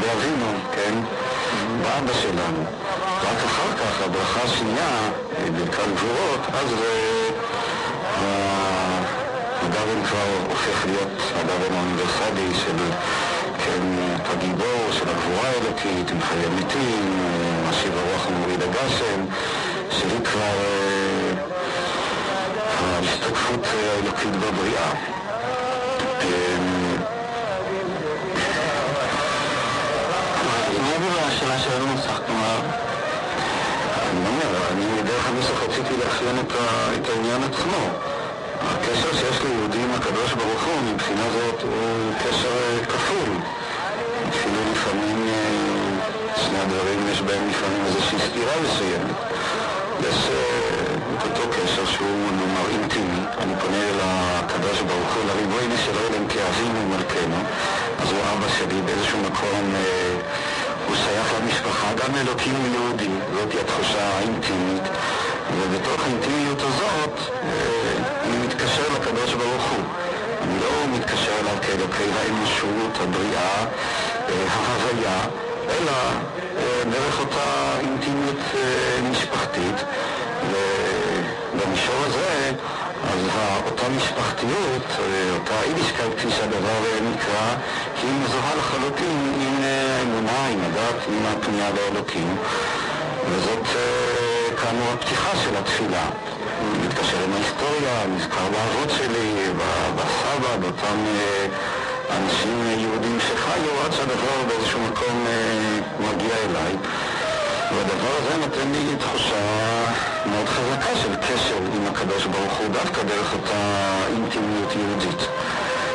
באבינו, 0.00 0.46
כן? 0.72 0.94
באבא 1.82 2.12
שלנו. 2.22 2.64
רק 3.22 3.44
אחר 3.46 3.72
כך, 3.76 4.02
הברכה 4.04 4.40
השנייה, 4.42 5.10
ברכת 5.56 5.88
גבורות, 5.94 6.40
אז 6.52 6.74
הגרעין 9.68 10.04
כבר 10.04 10.28
הופך 10.48 10.86
להיות 10.86 11.08
הגרעין 11.36 11.74
האוניברסלי 11.74 12.54
של 12.54 12.76
כן, 13.64 13.82
הגיבור, 14.24 14.92
של 14.92 15.08
הגבורה 15.08 15.48
האלוקית, 15.48 16.10
עם 16.10 16.20
חיי 16.20 16.48
מתים, 16.56 17.18
משיב 17.68 17.92
הרוח 17.96 18.26
ומוריד 18.28 18.62
הגשם, 18.62 19.24
שהיא 19.90 20.24
כבר 20.24 20.56
ההשתקפות 22.78 23.66
האלוקית 23.66 24.36
בבריאה. 24.36 24.90
מעבר 30.82 31.26
לשאלה 31.28 31.58
של 31.58 31.82
הנוסח, 31.82 32.20
כלומר, 32.26 32.60
אני 34.10 34.26
אומר, 34.28 34.58
אני 34.72 35.02
דרך 35.02 35.28
הנוסח 35.28 35.62
רציתי 35.62 35.94
לאפיין 36.04 36.38
את 36.38 37.08
העניין 37.08 37.42
עצמו. 37.42 38.17
הקשר 38.60 39.12
שיש 39.12 39.42
ליהודי 39.42 39.78
עם 39.78 39.90
הקדוש 39.90 40.32
ברוך 40.32 40.62
הוא 40.64 40.92
מבחינה 40.92 41.22
זאת 41.30 41.62
הוא 41.62 42.12
קשר 42.18 42.84
כפול. 42.88 43.30
אפילו 44.28 44.60
לפעמים 44.72 45.28
שני 46.36 46.58
הדברים 46.58 47.08
יש 47.12 47.20
בהם 47.20 47.48
לפעמים 47.48 47.84
איזושהי 47.86 48.18
סתירה 48.18 48.52
מסוימת. 48.64 49.16
יש 50.00 50.28
את 51.16 51.22
אותו 51.24 51.48
קשר 51.50 51.86
שהוא 51.86 52.30
נאמר 52.36 52.68
אינטימי, 52.70 53.20
אני 53.38 53.52
פונה 53.60 53.82
אל 53.88 54.00
הקדוש 54.02 54.80
ברוך 54.80 55.14
הוא, 55.14 55.24
לריבונו 55.26 55.76
של 55.84 55.92
עולם 56.04 56.28
כאבינו 56.28 56.80
ומלכנו, 56.80 57.36
אז 57.98 58.12
הוא 58.12 58.20
אבא 58.32 58.48
שלי 58.58 58.82
באיזשהו 58.82 59.18
מקום, 59.18 59.74
הוא 60.86 60.96
שייך 60.96 61.32
למשפחה, 61.40 61.92
גם 61.94 62.14
אלוקים 62.16 62.54
יהודי, 62.74 63.08
זאת 63.34 63.54
התחושה 63.60 64.08
האינטימית, 64.16 64.82
ובתוך 65.56 66.00
האינטימיות 66.04 66.58
הזאת 66.60 67.18
אני 68.24 68.46
מתקשר 68.46 68.82
לקדוש 68.94 69.34
ברוך 69.34 69.64
הוא. 69.70 69.84
אני 70.42 70.58
לא 70.60 70.96
מתקשר 70.98 71.32
אליו 71.40 71.56
כאלוקי 71.62 72.04
האנושות, 72.18 72.98
הבריאה, 73.02 73.64
ההוויה, 74.28 75.20
אלא 75.68 75.92
דרך 76.90 77.20
אותה 77.20 77.74
אינטימיות 77.80 78.40
משפחתית. 79.10 79.84
ובמישור 80.50 81.94
הזה, 82.06 82.52
אז 83.04 83.20
אותה 83.66 83.88
משפחתיות, 83.88 84.86
אותה 85.34 85.54
יידישקייט, 85.66 86.12
כפי 86.18 86.30
שהדבר 86.30 86.80
נקרא, 87.14 87.54
היא 88.02 88.10
מזוהה 88.24 88.54
לחלוטין 88.54 89.32
עם 89.40 89.62
האמונה, 89.62 90.46
עם 90.46 90.60
הדת, 90.60 91.08
עם 91.08 91.26
הפנייה 91.26 91.70
לאלוקים. 91.70 92.36
וזאת 93.30 93.66
כאמור 94.62 94.92
הפתיחה 94.92 95.36
של 95.44 95.56
התפילה. 95.56 96.06
אני 96.60 96.86
מתקשר 96.86 97.24
עם 97.24 97.32
ההיסטוריה, 97.32 98.06
נזכר 98.16 98.48
באבות 98.52 98.90
שלי, 98.98 99.52
בסבא, 99.96 100.56
באותם 100.60 100.98
אנשים 102.10 102.62
יהודים 102.78 103.18
שחיו, 103.20 103.84
עד 103.84 103.92
שהדבר 103.92 104.38
באיזשהו 104.48 104.80
מקום 104.80 105.26
מגיע 106.00 106.34
אליי. 106.44 106.76
והדבר 107.72 108.12
הזה 108.18 108.36
נותן 108.40 108.72
לי 108.72 108.96
תחושה 108.96 109.44
מאוד 110.26 110.48
חזקה 110.48 110.96
של 111.02 111.16
קשר 111.16 111.56
עם 111.74 111.86
הקדוש 111.86 112.26
ברוך 112.26 112.52
הוא, 112.58 112.68
דווקא 112.68 113.02
דרך 113.02 113.32
אותה 113.32 113.60
אינטימיות 114.08 114.72
יהודית. 114.76 115.28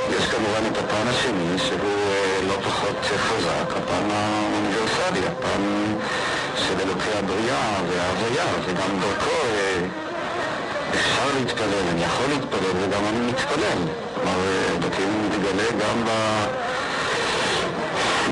יש 0.09 0.25
כמובן 0.25 0.65
את 0.71 0.77
הפן 0.77 1.07
השני, 1.07 1.59
שהוא 1.67 2.47
לא 2.47 2.53
פחות 2.63 2.97
חזק, 3.17 3.77
הפן 3.77 4.09
האוניברסלי, 4.11 5.27
הפן 5.27 5.61
של 6.57 6.79
אלוקי 6.79 7.17
הבריאה 7.19 7.81
וההוויה, 7.89 8.45
וגם 8.65 8.99
דרכו 8.99 9.45
אפשר 10.95 11.27
להתפלל, 11.39 11.87
אני 11.91 12.03
יכול 12.03 12.25
להתפלל 12.29 12.75
וגם 12.81 13.05
אני 13.05 13.27
מתפלל. 13.27 13.79
כלומר, 14.15 14.37
אלוקים 14.81 15.29
מתגלה 15.29 15.71
גם 15.71 16.05
ב... 16.05 16.09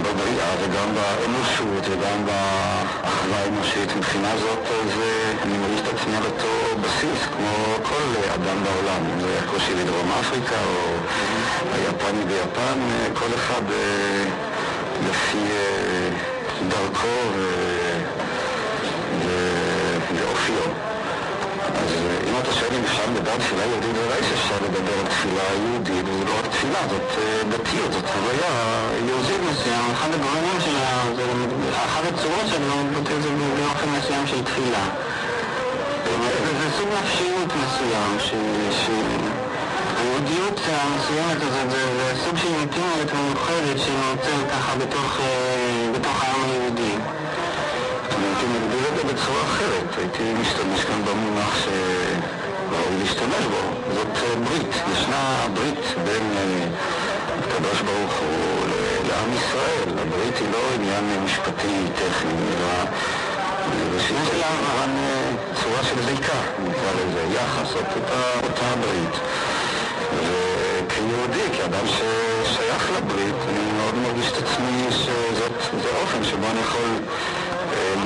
בבריאה 0.01 0.55
וגם 0.61 0.95
באנושות 0.95 1.83
וגם 1.89 2.25
באחווה 2.25 3.39
האנושית. 3.43 3.95
מבחינה 3.97 4.37
זאת 4.37 4.67
זה, 4.95 5.33
אני 5.41 5.57
מרגיש 5.57 5.79
את 5.79 5.87
עצמי 5.87 6.15
על 6.15 6.23
אותו 6.25 6.81
בסיס 6.81 7.25
כמו 7.37 7.75
כל 7.83 8.29
אדם 8.35 8.63
בעולם. 8.63 9.01
אם 9.13 9.19
זה 9.19 9.39
הקושי 9.39 9.73
בדרום 9.73 10.11
אפריקה 10.19 10.55
או 10.55 10.95
היפני 11.73 12.25
ביפן, 12.25 12.79
כל 13.13 13.35
אחד 13.35 13.61
לפי 15.09 15.37
דרכו 16.67 17.07
ואופיו. 20.15 20.71
אז 21.75 21.91
אפשר 22.85 23.03
לדבר 23.11 23.31
על 23.31 23.37
תפילה 23.37 23.65
יהודית, 23.65 23.95
ודאי 23.97 24.21
שאפשר 24.29 24.55
לדבר 24.65 24.95
על 25.01 25.07
תפילה 25.13 25.43
יהודית, 25.63 26.05
וזה 26.07 26.23
לא 26.25 26.33
רק 26.39 26.47
תפילה, 26.53 26.79
זאת 26.89 27.09
דתיות, 27.49 27.93
זאת 27.93 28.05
חוויה 28.13 28.53
יהודית 29.07 29.41
מסוים. 29.51 29.85
אחד 29.93 30.09
הגורמים 30.13 30.59
שלה, 30.65 30.89
אחת 31.85 32.03
הצורות 32.13 32.45
שלו, 32.51 32.75
מתבטא 32.83 33.13
את 33.15 33.21
זה 33.23 33.29
באופן 33.57 33.89
מסוים 33.97 34.27
של 34.27 34.43
תפילה. 34.43 34.85
זה 36.59 36.67
סוג 36.77 36.87
נפשיות 37.01 37.51
מסוים, 37.61 38.17
היהודיות 39.97 40.59
המסוימת 40.67 41.41
הזאת 41.41 41.69
זה 41.69 42.13
סוג 42.25 42.37
של 42.37 42.53
אינטימיות 42.59 43.13
מיוחדת 43.13 43.77
שנוצרת 43.79 44.51
ככה 44.51 44.75
בתוך 45.93 46.23
העם 46.23 46.41
היהודי. 46.43 46.95
הייתי 48.17 48.45
מגדיר 48.45 48.87
את 48.89 48.95
זה 48.95 49.13
בצורה 49.13 49.41
אחרת, 49.41 49.97
הייתי 49.97 50.33
משתמש 50.41 50.85
כאן 50.85 51.05
במונח 51.05 51.55
שראוי 51.63 52.50
להשתמש 53.01 53.45
בו, 53.45 53.93
זאת 53.93 54.07
ברית, 54.43 54.75
ישנה 54.93 55.47
ברית 55.53 55.85
בין 56.05 56.31
הקדוש 57.39 57.81
ברוך 57.81 58.13
הוא 58.19 58.67
לעם 59.07 59.33
ישראל, 59.33 59.99
הברית 59.99 60.37
היא 60.39 60.47
לא 60.51 60.57
עניין 60.75 61.23
משפטי 61.25 61.77
טכני, 61.95 62.31
אלא 62.31 62.89
ראשית 63.95 64.17
של 64.31 64.41
כמובן 64.41 64.89
צורה 65.63 65.83
של 65.83 66.05
זיקה, 66.05 66.39
נקרא 66.59 66.91
לזה, 66.99 67.35
יחס, 67.35 67.75
אותה 68.43 68.75
ברית. 68.81 69.15
וכיהודי, 70.13 71.57
כאדם 71.57 71.87
ששייך 71.87 72.91
לברית, 72.97 73.35
אני 73.49 73.71
מאוד 73.77 73.95
מרגיש 73.95 74.31
את 74.31 74.37
עצמי 74.37 74.87
שזה 74.91 75.89
אופן 76.01 76.23
שבו 76.23 76.45
אני 76.51 76.59
יכול 76.59 76.89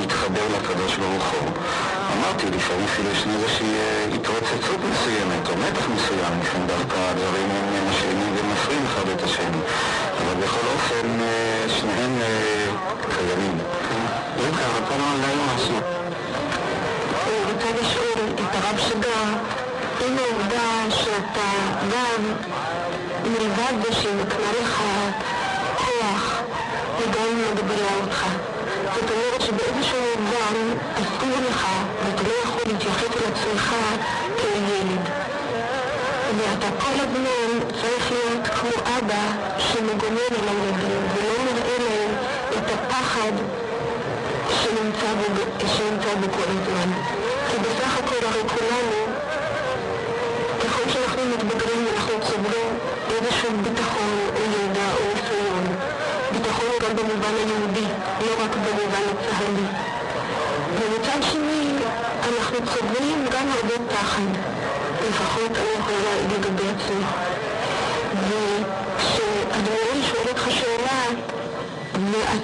להתחבר 0.00 0.46
לקדוש 0.56 0.96
ברוך 0.96 1.24
הוא. 1.24 1.95
אמרתי, 2.26 2.46
לפעמים 2.56 2.84
אפילו 2.84 3.10
ישנה 3.10 3.34
איזושהי 3.34 3.76
התרוצצות 4.14 4.80
מסוימת, 4.90 5.48
או 5.48 5.56
מתח 5.56 5.88
מסוים, 5.88 6.40
לפעמים 6.40 6.66
דווקא 6.66 6.96
הדברים 7.10 7.50
הם 7.50 7.90
משלימים 7.90 8.34
ומפריעים 8.36 8.84
אחד 8.86 9.08
את 9.08 9.22
השני. 9.22 9.60
אבל 10.20 10.34
בכל 10.42 10.66
אופן, 10.74 11.06
שניהם 11.68 12.18
קיימים. 13.14 13.58
רבקה, 14.38 14.66
רוצה 14.80 14.96
לומר 14.98 15.26
לי 15.26 15.54
משהו. 15.54 15.76
אני 17.26 17.52
רוצה 17.52 17.80
לשאול 17.80 18.26
את 18.34 18.54
הרב 18.54 18.78
שגר, 18.78 19.28
אם 20.06 20.16
העובדה 20.18 20.90
שאתה 20.90 21.50
גם, 21.92 22.22
מלבד 23.24 23.74
זה 23.82 23.92
שהיא 23.92 24.14
מקנה 24.14 24.52
לך 24.62 24.82
אבא 39.06 39.58
שמגונן 39.58 40.32
על 40.38 40.48
הילדים, 40.48 41.02
ולא 41.14 41.34
מראה 41.44 41.78
להם 41.78 42.10
את 42.58 42.70
הפחד 42.74 43.32
שנמצא 44.48 45.14
בו, 45.14 46.26
כל 46.32 46.48
הזמן. 46.48 46.92
כי 47.50 47.58
בסך 47.58 47.98
הכל 47.98 48.26
הרי 48.26 48.42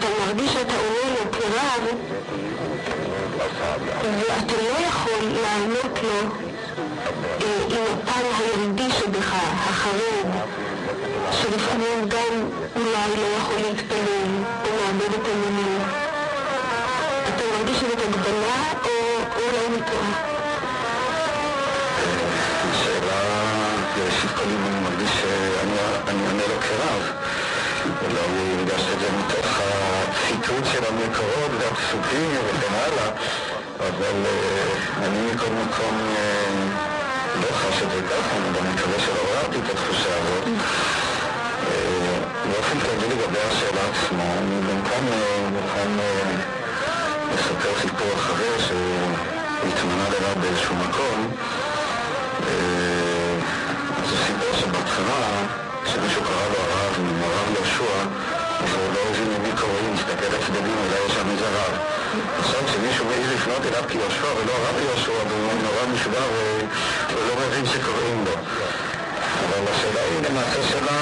שאלה, 0.02 0.10
ואתה 0.10 0.26
מרגיש 0.26 0.52
שאתה 0.52 0.74
עונה 0.74 1.14
לו 1.14 1.32
כרב, 1.32 1.96
ואתה 4.02 4.54
לא 4.62 4.86
יכול 4.86 5.28
לענות 5.42 5.98
לו 6.02 6.30
אה, 7.42 7.64
עם 7.70 7.98
הפן 7.98 8.22
היהודי 8.38 8.90
שבך, 8.90 9.34
החרד, 9.54 10.30
שלפעמים 11.32 12.08
גם 12.08 12.48
אולי 12.76 13.16
לא 13.16 13.36
יכול 13.36 13.56
להתפלל 13.56 14.44
או 14.64 14.70
מאבד 14.70 15.14
את 15.14 15.28
המילים. 15.28 15.82
אתה 17.28 17.44
מרגיש 17.58 17.76
שזאת 17.76 17.98
הגבלה 17.98 18.72
או 18.84 18.90
אולי 19.36 19.76
מטעה? 19.76 20.22
השאלה, 22.70 23.20
ראשית 24.06 24.30
כל 24.30 24.42
אם 24.44 24.66
אני 24.66 24.80
מרגיש 24.80 25.10
שאני 25.20 26.26
עונה 26.26 26.42
לו 26.46 26.60
כרב. 26.60 27.21
אולי 28.04 28.54
הרגשת 28.58 28.92
את 28.94 29.00
זה 29.00 29.08
מתוך 29.18 29.60
הציטוט 29.60 30.64
של 30.72 30.84
המקורות 30.88 31.50
והפסוקים 31.60 32.30
וכן 32.46 32.74
הלאה, 32.74 33.08
אבל 33.78 34.16
אה, 34.26 35.04
אני 35.04 35.32
מכל 35.32 35.46
מקום 35.46 36.14
אה, 36.16 36.64
לא 37.40 37.56
חש 37.56 37.82
את 37.82 37.90
זה 37.90 38.00
ככה, 38.10 38.36
אני 38.36 38.58
גם 38.58 38.74
מקווה 38.74 38.98
שלא 39.00 39.20
עוררתי 39.20 39.58
את 39.58 39.70
התחושה 39.70 40.08
הזאת. 40.20 40.48
אה, 41.68 42.18
באופן 42.52 42.80
כללי 42.80 43.14
לגבי 43.14 43.38
השאלה 43.50 43.80
עצמה, 43.90 44.24
אני 44.38 44.60
גם 44.68 44.82
כאן 44.90 45.04
מוכן 45.52 45.90
לספר 47.34 47.80
סיפור 47.80 48.08
אחר 48.14 48.58
שהתמנה 48.58 50.04
לרב 50.10 50.40
באיזשהו 50.40 50.74
מקום. 50.76 51.30
אז 53.98 54.10
הוא 54.10 54.18
סיפר 54.26 54.56
שבהתחלה, 54.60 55.46
כשמישהו 55.84 56.22
קרא 56.22 56.46
לו 56.52 56.58
הרב, 56.58 56.94
הרב 57.22 57.48
יהושע, 57.54 57.98
אז 58.60 58.70
הוא 58.74 58.94
לא 58.94 59.00
הבין 59.10 59.28
למי 59.34 59.52
קוראים, 59.60 59.94
מסתכל 59.94 60.26
לצדדים, 60.36 60.76
אולי 60.84 61.06
יש 61.06 61.12
שם 61.12 61.30
איזה 61.30 61.48
רב. 61.48 61.74
עכשיו 62.38 62.60
כשמישהו 62.66 63.04
מעז 63.06 63.32
לפנות 63.34 63.66
אליו 63.66 63.84
כיהושע 63.88 64.30
ולא 64.36 64.52
הרב 64.52 64.76
יהושע, 64.86 65.12
והוא 65.28 65.62
נורא 65.62 65.86
נשבר 65.94 66.26
והוא 67.08 67.28
לא 67.28 67.34
מבין 67.46 67.66
שקוראים 67.66 68.24
לו. 68.24 68.34
אבל 69.44 69.72
השאלה 69.72 70.00
היא 70.00 70.30
למעשה 70.30 70.62
שאלה 70.70 71.00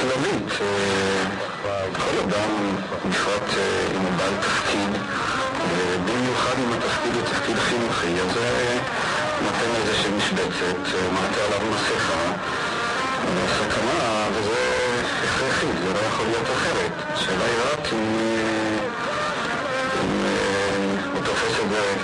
כללית. 0.00 0.52
כל 1.92 2.18
אדם, 2.24 2.76
בפרט 3.08 3.50
אם 3.94 4.00
הוא 4.00 4.10
בעל 4.16 4.34
תפקיד, 4.40 4.90
ובמיוחד 5.72 6.54
אם 6.58 6.72
התפקיד 6.72 7.14
הוא 7.14 7.22
תפקיד 7.22 7.58
חינוכי, 7.58 8.20
אז 8.20 8.36
נותן 9.42 9.70
איזושהי 9.80 10.10
משבצת, 10.16 10.98
מעטה 11.12 11.40
עליו 11.46 11.66
מסכה, 11.74 12.32
סכנה, 13.58 14.28
וזה 14.34 14.60
הכרחי, 15.24 15.66
זה 15.66 15.92
לא 15.92 15.98
יכול 15.98 16.26
להיות 16.26 16.46
אחרת. 16.56 16.92
השאלה 17.12 17.44
היא 17.44 17.58
רק 17.72 17.92
אם, 17.92 18.18
הוא 21.12 21.20
תופס 21.24 21.60
את 21.64 21.70
זה 21.70 21.94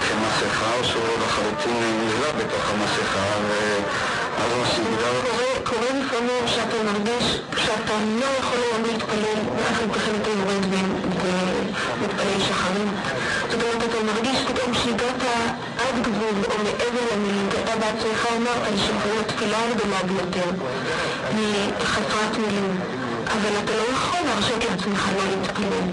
כמסכה 0.00 0.74
או 0.78 0.84
שהוא 0.84 1.02
לחלוטין 1.24 2.06
נבלע 2.06 2.32
בתוך 2.32 2.70
המסכה 2.70 3.26
ואז 3.48 4.52
מה 4.58 4.66
שיגדל... 4.74 5.40
קורה 5.64 5.86
לפעמים 6.04 6.48
שאתה 6.48 6.76
מרגיש 6.84 7.40
שאתה 7.56 7.92
לא 8.20 8.26
יכול 8.38 8.58
היום 8.58 8.82
להתפלל 8.82 9.40
ואף 9.56 9.82
על 9.82 9.88
פי 9.92 9.98
כן 9.98 10.12
אתה 10.22 10.30
יורד 10.30 10.64
ומתפלל 12.00 12.40
שחרים. 12.48 12.90
זאת 13.50 13.54
אומרת, 13.54 13.84
אתה 13.90 13.96
מרגיש 14.06 14.38
פתאום 14.48 14.74
שהגעת 14.74 15.22
עד 15.90 16.02
גבול 16.02 16.44
או 16.50 16.64
מעבר 16.64 17.04
למילים, 17.12 17.48
ואתה 17.52 17.76
בעצמך 17.76 18.26
אמרת 18.36 18.78
שגבול 18.86 19.18
התפילה 19.20 19.58
הגדולה 19.64 20.02
ביותר 20.02 20.50
חסרת 21.84 22.38
מילים, 22.38 22.80
אבל 23.26 23.52
אתה 23.64 23.72
לא 23.72 23.82
יכול 23.92 24.20
להרשות 24.26 24.64
לעצמך 24.70 25.08
לא 25.16 25.22
להתפלל. 25.30 25.88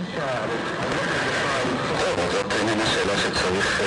זאת 2.32 2.54
איננה 2.60 2.84
שאלה 2.94 3.14
שצריך 3.18 3.82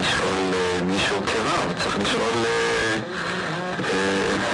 לשאול 0.00 0.52
מישהו 0.82 1.16
כרב, 1.26 1.72
צריך 1.82 1.98
לשאול, 1.98 2.44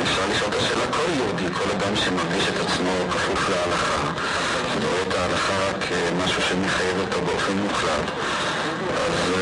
אפשר 0.02 0.22
לשאול 0.30 0.50
את 0.50 0.54
השאלה 0.54 0.86
כל 0.92 1.12
יהודי, 1.16 1.54
כל 1.54 1.70
אדם 1.70 1.96
שמרגיש 1.96 2.48
את 2.48 2.60
עצמו 2.60 2.90
כפוף 3.10 3.48
להלכה, 3.48 4.12
ורואה 4.80 5.02
את 5.08 5.14
ההלכה 5.14 5.86
כמשהו 5.88 6.42
שמחייב 6.42 7.00
אותו 7.00 7.20
באופן 7.26 7.52
מוחלט, 7.52 8.10
אז 8.96 9.32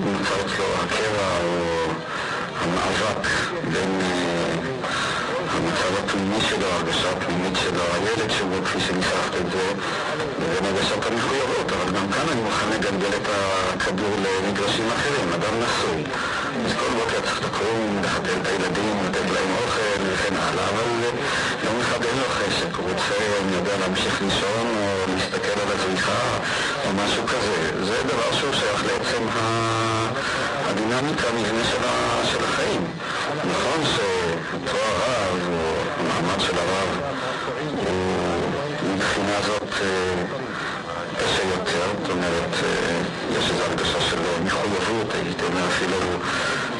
נוצר 0.00 0.46
אצלו 0.46 0.64
הקרע 0.82 1.38
או 1.44 1.92
המאבק 2.60 3.28
בין 3.72 4.00
אה, 4.00 4.54
המצב 5.50 6.04
הפנימי 6.04 6.40
שלו, 6.48 6.66
ההרגשה 6.66 7.10
הפנימית 7.10 7.56
שלו, 7.56 7.82
הילד 7.94 8.30
שבו, 8.30 8.64
כפי 8.64 8.80
שניסחת 8.80 9.34
את 9.40 9.50
זה, 9.52 9.72
לבין 10.40 10.64
הגשת 10.64 11.06
המחויבות, 11.06 11.72
אבל 11.72 11.92
גם 11.92 12.12
כאן 12.12 12.28
אני 12.32 12.40
מוכן 12.40 12.68
לגלגל 12.70 13.16
את 13.16 13.28
הכדור 13.28 14.16
למגרשים 14.24 14.88
אחרים, 14.96 15.28
אדם 15.32 15.54
נשוי. 15.62 16.02
אז 16.66 16.72
כל 16.72 16.94
בוקר 16.98 17.20
צריך 17.20 17.42
לקום, 17.44 17.98
לחתן 18.04 18.40
את 18.42 18.46
הילדים, 18.46 18.96
לתת 19.04 19.30
להם 19.34 19.50
אוכל 19.62 20.02
וכן 20.12 20.34
הלאה, 20.36 20.68
אבל 20.68 21.18
יום 21.64 21.80
אחד 21.80 22.04
אין 22.04 22.16
לו 22.18 22.28
חשק, 22.28 22.76
הוא 22.76 22.90
רוצה, 22.90 23.14
אני 23.42 23.56
יודע, 23.56 23.76
להמשיך 23.80 24.22
לישון 24.22 24.66
או 24.76 25.12
להסתכל 25.14 25.60
על 25.60 25.68
הזריחה 25.74 26.38
או 26.84 26.92
משהו 26.92 27.26
כזה. 27.26 27.84
זה 27.84 28.02
דבר 28.02 28.32
שהוא 28.32 28.52
שייך 28.52 28.84
לעצם 28.84 29.26
הדינמיקה, 30.94 31.28
המבנה 31.28 31.64
של 32.24 32.44
החיים. 32.44 32.84
נכון 33.44 33.80
שתואר 33.84 34.94
רב, 34.98 35.40
או 35.52 35.74
המעמד 35.98 36.40
של 36.40 36.52
הרב, 36.58 37.00
הוא 37.86 38.94
מבחינה 38.94 39.42
זאת 39.46 39.74
קשה 41.16 41.42
יותר, 41.42 41.86
זאת 42.02 42.10
אומרת, 42.10 42.54
יש 43.38 43.50
איזו 43.50 43.64
הרגשה 43.64 44.00
של 44.00 44.18
מחויבות, 44.44 45.14
הייתי 45.14 45.44
אומר 45.44 45.68
אפילו 45.68 45.96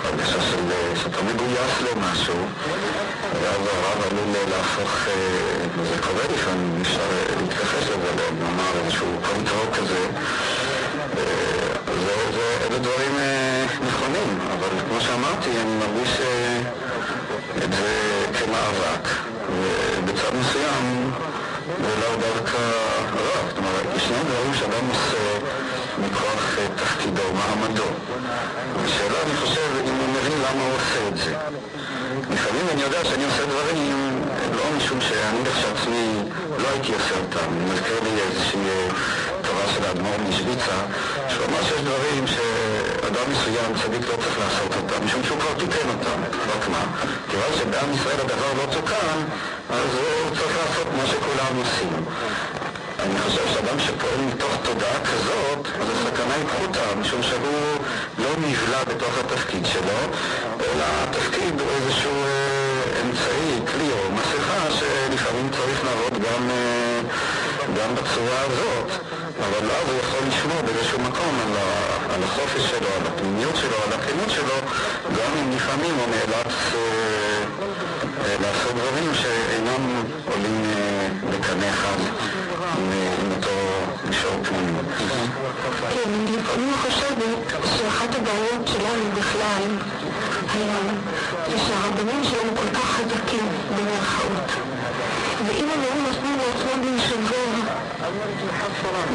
הרגשה 0.04 0.40
של 0.40 0.60
שאתה 1.02 1.22
מגויס 1.22 1.80
למשהו, 1.80 2.46
ואז 3.42 3.60
הרב 3.66 4.02
עלול 4.10 4.36
להפוך, 4.50 5.08
וזה 5.78 6.02
קורה 6.02 6.24
לפעמים, 6.34 6.78
אפשר 6.82 7.00
להתכחש 7.40 7.84
לזה, 7.88 8.30
נאמר 8.40 8.84
איזשהו 8.84 9.06
control 9.22 9.66
כזה, 9.74 10.06
זה, 11.14 12.14
זה, 12.34 12.66
אלה 12.70 12.78
דברים 12.78 13.51
נכונים, 13.64 14.38
אבל 14.52 14.68
כמו 14.88 15.00
שאמרתי, 15.00 15.50
אני 15.50 15.74
מרגיש 15.74 16.20
את 17.64 17.72
זה 17.72 17.90
כמאבק, 18.38 19.08
ובצד 19.50 20.34
מסוים 20.40 21.10
זה 21.66 22.00
לאו 22.00 22.16
דווקא 22.16 22.58
רע, 23.14 23.48
זאת 23.48 23.58
אומרת, 23.58 23.96
ישנם 23.96 24.22
דברים 24.28 24.54
שאדם 24.54 24.88
עושה 24.88 25.38
מכוח 25.98 26.56
תפקידו, 26.76 27.22
מעמדו. 27.34 27.84
השאלה, 28.84 29.22
אני 29.26 29.36
חושב, 29.36 29.68
אם 29.84 29.94
הוא 29.94 30.08
מבין 30.08 30.38
למה 30.38 30.62
הוא 30.62 30.74
עושה 30.74 31.08
את 31.08 31.16
זה. 31.16 31.34
לפעמים 32.30 32.66
אני 32.72 32.82
יודע 32.82 33.04
שאני 33.04 33.24
עושה 33.24 33.44
דברים 33.46 34.22
לא 34.56 34.62
משום 34.76 35.00
שאני 35.00 35.38
כשעצמי 35.44 36.08
לא 36.58 36.68
הייתי 36.68 36.92
עושה 36.92 37.14
אותם. 37.14 37.48
מזכיר 37.72 38.00
לי 38.02 38.20
איזושהי 38.22 38.60
תורה 39.42 39.64
של 39.74 39.84
האדמו"ר 39.84 40.16
משוויצה, 40.28 40.76
שהוא 41.28 41.46
אמר 41.46 41.62
שיש 41.62 41.80
דברים 41.80 42.26
שאדם 43.12 43.32
מסוים, 43.32 43.72
צדיק, 43.82 44.08
לא 44.08 44.16
צריך 44.16 44.38
לעשות 44.38 44.72
אותם, 44.76 45.04
משום 45.04 45.24
שהוא 45.24 45.38
כבר 45.38 45.54
תיקן 45.58 45.88
אותם. 45.88 46.18
רק 46.48 46.68
מה? 46.68 46.84
כיוון 47.30 47.52
שבעם 47.58 47.94
ישראל 47.94 48.20
הדבר 48.20 48.52
לא 48.56 48.72
תוקן, 48.72 49.18
אז 49.70 49.86
הוא 49.94 50.36
צריך 50.36 50.56
לעשות 50.56 50.86
מה 50.96 51.06
שכולם 51.06 51.56
עושים. 51.56 52.04
אני 52.98 53.18
חושב 53.18 53.42
שאדם 53.54 53.80
שפועל 53.80 54.20
מתוך 54.28 54.52
תודעה 54.64 54.98
כזאת, 55.04 55.66
אז 55.80 55.86
הסכנה 55.90 56.34
היא 56.34 56.44
פחותה, 56.46 56.94
משום 57.00 57.22
שהוא 57.22 57.78
לא 58.18 58.30
נבלע 58.38 58.84
בתוך 58.84 59.18
התפקיד 59.18 59.66
שלו, 59.66 60.00
אלא 60.60 60.84
התפקיד 61.02 61.60
הוא 61.60 61.68
איזשהו 61.70 62.22
אה, 62.24 63.00
אמצעי, 63.02 63.72
כלי 63.72 63.92
או 63.92 64.12
מסכה 64.12 64.70
שלפעמים 64.70 65.50
צריך 65.50 65.84
לעבוד 65.84 66.12
גם, 66.12 66.50
אה, 66.50 66.81
גם 67.78 67.94
בצורה 67.94 68.40
הזאת, 68.40 68.90
אבל 69.38 69.70
אז 69.70 69.88
הוא 69.88 69.98
יכול 69.98 70.20
לשמור 70.28 70.62
באיזשהו 70.62 70.98
מקום 70.98 71.34
על, 71.44 71.56
ה, 71.56 72.14
על 72.14 72.22
החופש 72.22 72.62
שלו, 72.70 72.88
על 72.96 73.06
הפנימיות 73.06 73.56
שלו, 73.56 73.76
על 73.86 73.92
הכנות 73.92 74.30
שלו, 74.30 74.56
גם 75.04 75.30
אם 75.38 75.50
לפעמים 75.56 75.94
הוא 75.94 76.06
נאלץ 76.10 76.54
אה, 76.74 76.80
אה, 78.24 78.36
לעשות 78.40 78.72
דברים 78.72 79.14
שאינם 79.14 80.02
עולים 80.26 80.64
אה, 80.64 81.08
בקנה 81.30 81.70
אחד 81.70 81.96
עם 82.78 83.32
אותו 83.36 83.50
מישור 84.08 84.44
פנימי. 84.44 84.78
כן, 85.94 86.10
אני 86.54 86.72
חושבת 86.82 87.16
שאחת 87.64 88.14
הבעיות 88.14 88.68
שלנו 88.68 89.04
בכלל 89.16 89.62
היום 90.54 90.98
זה 91.50 91.58
שהרבנים 91.58 92.24
שלנו 92.24 92.56
כל 92.56 92.74
כך 92.74 92.84
חזקים 92.84 93.48
במרכאות. 93.76 94.50
ואם 95.46 95.68
הם 95.74 95.80
היו 95.80 96.01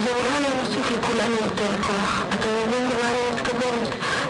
ואולי 0.04 0.48
נוסיף 0.62 0.92
לכולנו 0.92 1.36
יותר 1.36 1.84
כוח. 1.88 2.24
אתה 2.30 2.48
מבין 2.68 2.84
למה 2.84 3.10
אני 3.10 3.20
מתכוונת? 3.36 3.88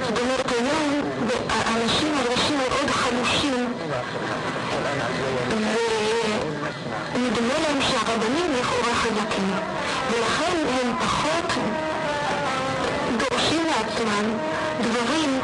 זאת 0.07 0.19
אומרת, 0.19 0.51
היום 0.51 1.01
האנשים 1.49 2.15
מרגישים 2.15 2.57
מאוד 2.57 2.89
חלושים, 2.89 3.73
ונדמה 7.13 7.53
להם 7.63 7.81
שהרבנים 7.81 8.51
לכאורה 8.59 8.95
חזקים, 8.95 9.51
ולכן 10.11 10.57
הם 10.67 10.93
פחות 10.99 11.53
דורשים 13.17 13.63
לעצמם 13.65 14.37
דברים, 14.81 15.39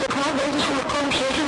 זה 0.00 0.06
כמו 0.08 0.22
באיזשהו 0.36 0.74
מקום 0.74 1.12
שיש 1.12 1.38
לנו 1.38 1.47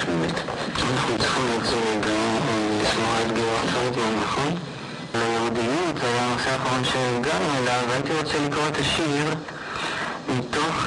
פנימית. 0.00 0.34
אנחנו 0.78 1.18
צריכים 1.18 1.44
לחזור 1.58 1.80
גם 2.00 2.36
לשמוע 2.82 3.14
את 3.26 3.32
גיורא 3.34 3.58
פלדמן, 3.58 4.20
נכון? 4.22 4.54
ליהודיות, 5.14 5.96
זה 6.00 6.06
היה 6.08 6.24
הנושא 6.24 6.50
האחרון 6.50 6.84
שהגענו 6.84 7.58
אליו, 7.58 7.80
והייתי 7.88 8.12
רוצה 8.12 8.38
לקרוא 8.46 8.68
את 8.68 8.78
השיר 8.78 9.34
מתוך 10.28 10.86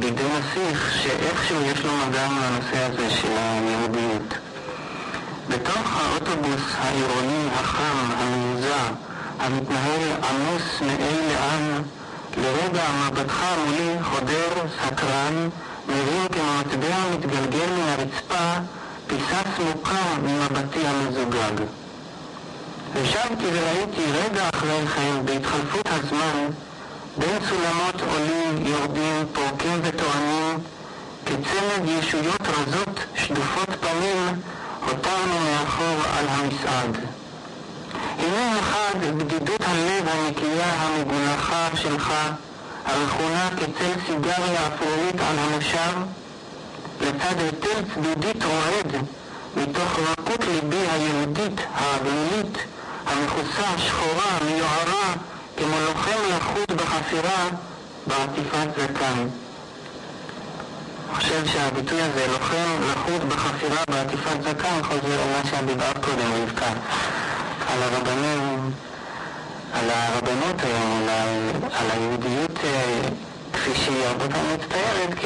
בידי 0.00 0.22
נסיך, 0.38 0.94
שאיכשהו 1.02 1.62
יש 1.62 1.84
לו 1.84 1.90
מגע 1.92 2.26
עם 2.26 2.38
הנושא 2.38 2.84
הזה 2.84 3.10
של 3.10 3.32
היהודיות. 3.36 4.34
בתוך 5.48 6.00
האוטובוס 6.00 6.62
העירוני 6.78 7.48
החם, 7.54 8.12
המיוזע, 8.18 8.82
המתנהל 9.38 10.02
עמוס 10.30 10.80
מאי 10.80 11.28
לאן, 11.28 11.82
לרגע 12.36 12.82
מבטך 13.06 13.44
מולי 13.66 14.02
חודר, 14.02 14.48
סקרן, 14.82 15.48
מבין 15.88 16.28
כמו 16.32 16.42
מטבע 16.60 16.96
מתגלגל 17.14 17.70
מן 17.72 17.88
הרצפה, 17.88 18.52
פיסה 19.06 19.40
סמוכה 19.56 20.16
ממבטי 20.22 20.86
המזוגג. 20.86 21.64
ושבתי 22.94 23.44
וראיתי 23.52 24.02
רגע 24.12 24.48
אחרי 24.54 24.86
כן, 24.86 25.24
בהתחלפות 25.24 25.86
הזמן, 25.86 26.46
בין 27.18 27.38
סולמות 27.48 28.00
עולים, 28.00 28.66
יורדים, 28.66 29.26
פורקים 29.32 29.80
וטוענים, 29.82 30.58
כצמד 31.26 31.88
ישויות 31.88 32.42
רזות, 32.42 33.00
שדופות 33.16 33.68
פנים, 33.80 34.40
הותרנו 34.86 35.38
מאחור 35.44 35.96
על 36.18 36.26
המסעד. 36.28 36.96
הנה 38.18 38.58
אחד 38.60 38.94
בדידות 39.16 39.60
הלב 39.60 40.08
הנקייה 40.08 40.72
המגולחה 40.72 41.68
שלך, 41.74 42.12
הרכונה 42.86 43.48
כצל 43.56 44.00
סיגריה 44.06 44.66
אפרורית 44.66 45.20
על 45.20 45.38
המושב, 45.38 45.92
לצד 47.00 47.38
היטל 47.38 47.82
צדודית 47.94 48.44
רועד, 48.44 49.02
מתוך 49.56 49.98
רכות 49.98 50.44
ליבי 50.44 50.86
היהודית, 50.90 51.60
הגלולית, 51.74 52.58
המכוסה, 53.06 53.78
שחורה, 53.78 54.38
מיוהרה, 54.44 55.14
כמו 55.56 55.76
לוחם 55.86 56.18
לחוט 56.36 56.72
בחפירה 56.72 57.48
בעטיפת 58.06 58.68
זקן. 58.76 59.26
אני 61.08 61.14
חושב 61.14 61.46
שהביטוי 61.46 62.02
הזה, 62.02 62.26
לוחם 62.26 62.80
לחוט 62.90 63.22
בחפירה 63.28 63.82
בעטיפת 63.90 64.42
זקן, 64.42 64.82
חוזר 64.82 65.20
למה 65.20 65.50
שדיברת 65.50 66.04
קודם, 66.04 66.32
רבקה, 66.42 66.70
על 67.68 67.82
הרבנים, 67.82 68.70
על 69.78 69.90
הרבנות 69.90 70.60
היום, 70.62 71.02
על, 71.02 71.08
ה- 71.08 71.78
על 71.78 71.86
היהודיות 71.90 72.58
אה, 72.64 73.00
כפי 73.52 73.70
שהיא 73.74 74.04
הרבה 74.06 74.28
פעמים 74.28 74.54
מצטיירת 74.54 75.18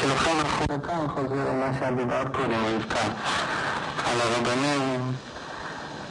כלוחם 0.00 0.30
לחוט 0.40 0.70
זקן, 0.72 1.06
חוזר 1.14 1.34
למה 1.50 1.70
שדיברת 1.80 2.26
קודם, 2.36 2.64
רבקה, 2.66 3.00
על 4.06 4.20
הרבנים, 4.20 5.12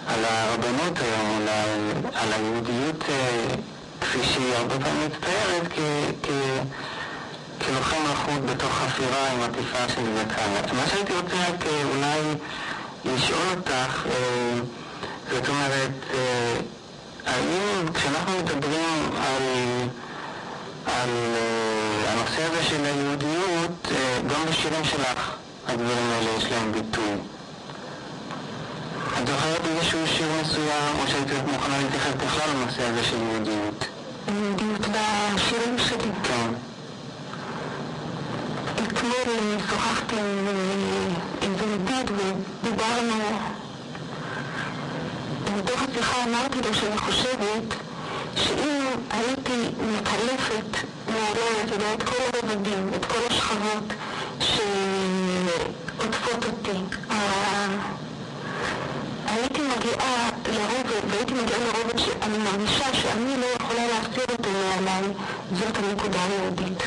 על 0.08 0.26
הרבנות 0.26 0.98
היום, 1.00 1.38
על, 1.42 1.48
ה- 1.48 2.22
על 2.22 2.34
היהודיות 2.34 3.04
אה, 3.10 3.46
כפי 4.02 4.24
שהיא 4.24 4.56
הרבה 4.56 4.80
פעמים 4.80 5.08
מצטיירת 5.08 5.72
כלוחם 7.66 7.98
לחוט 8.12 8.42
בתוך 8.52 8.72
חפירה 8.74 9.32
עם 9.32 9.42
עטיפה 9.42 9.90
של 9.96 10.02
זקן. 10.16 10.76
מה 10.76 10.88
שהייתי 10.90 11.14
רוצה 11.14 11.36
רק 11.50 11.66
אה, 11.66 11.84
אולי 11.96 12.20
לשאול 13.06 13.46
אותך, 13.58 14.06
אה, 14.06 14.60
זאת 15.34 15.50
אומרת, 15.50 15.92
אה, 16.14 16.58
האם 17.26 17.94
כשאנחנו 17.94 18.32
מדברים 18.38 19.10
על, 19.18 19.44
על 20.86 21.10
אה, 21.10 22.12
הנושא 22.12 22.44
הזה 22.44 22.64
של 22.64 22.86
היהודיות, 22.86 23.92
אה, 23.92 24.20
גם 24.28 24.46
בשירים 24.50 24.84
שלך 24.84 25.32
הדברים 25.68 26.10
האלה 26.12 26.30
יש 26.38 26.52
להם 26.52 26.72
ביטוי. 26.72 27.16
את 29.22 29.28
זוכרת 29.28 29.62
איזשהו 29.66 30.08
שיר 30.08 30.28
מסוים, 30.42 30.96
או 31.02 31.08
שהיית 31.08 31.32
מוכנה 31.52 31.78
להתייחס 31.82 32.14
בכלל 32.14 32.50
לנושא 32.50 32.84
הזה 32.84 33.04
של 33.04 33.18
יהודיות? 33.18 33.86
יהודיות 34.28 34.82
בשירים 34.82 35.78
שלי. 35.78 36.12
כן. 36.24 36.50
אתמול 38.84 39.58
שוחחתי 39.70 40.16
עם 41.42 41.54
ידיד 41.74 42.12
ודיברנו, 42.12 43.40
בתוך 45.60 45.82
השיחה 45.82 46.24
אמרתי 46.24 46.58
לו 46.68 46.74
שאני 46.74 46.98
חושבת 46.98 47.64
שאם 48.36 48.86
הייתי 49.10 49.70
מתעלפת 49.92 50.78
מעליי, 51.08 51.64
אתה 51.66 51.74
יודע, 51.76 51.94
את 51.94 52.04
כל 52.04 52.16
הרבדים, 52.34 52.90
את 52.96 53.06
כל 53.06 53.20
השכבות 53.30 53.84
שעוטפות 56.00 56.46
אותי, 56.46 56.78
הייתי 59.26 59.62
מגיעה 59.62 60.30
לרובד, 60.52 61.12
והייתי 61.12 61.34
מגיעה 61.34 61.60
לרובד 61.60 61.98
שאני 61.98 62.38
מרגישה 62.38 62.94
שאני 62.94 63.38
לא 63.38 63.46
יכולה 63.46 63.88
להסיר 63.88 64.26
אותו 64.32 64.50
מעליי, 64.52 65.04
זאת 65.60 65.78
הנקודה 65.78 66.20
היהודית. 66.24 66.84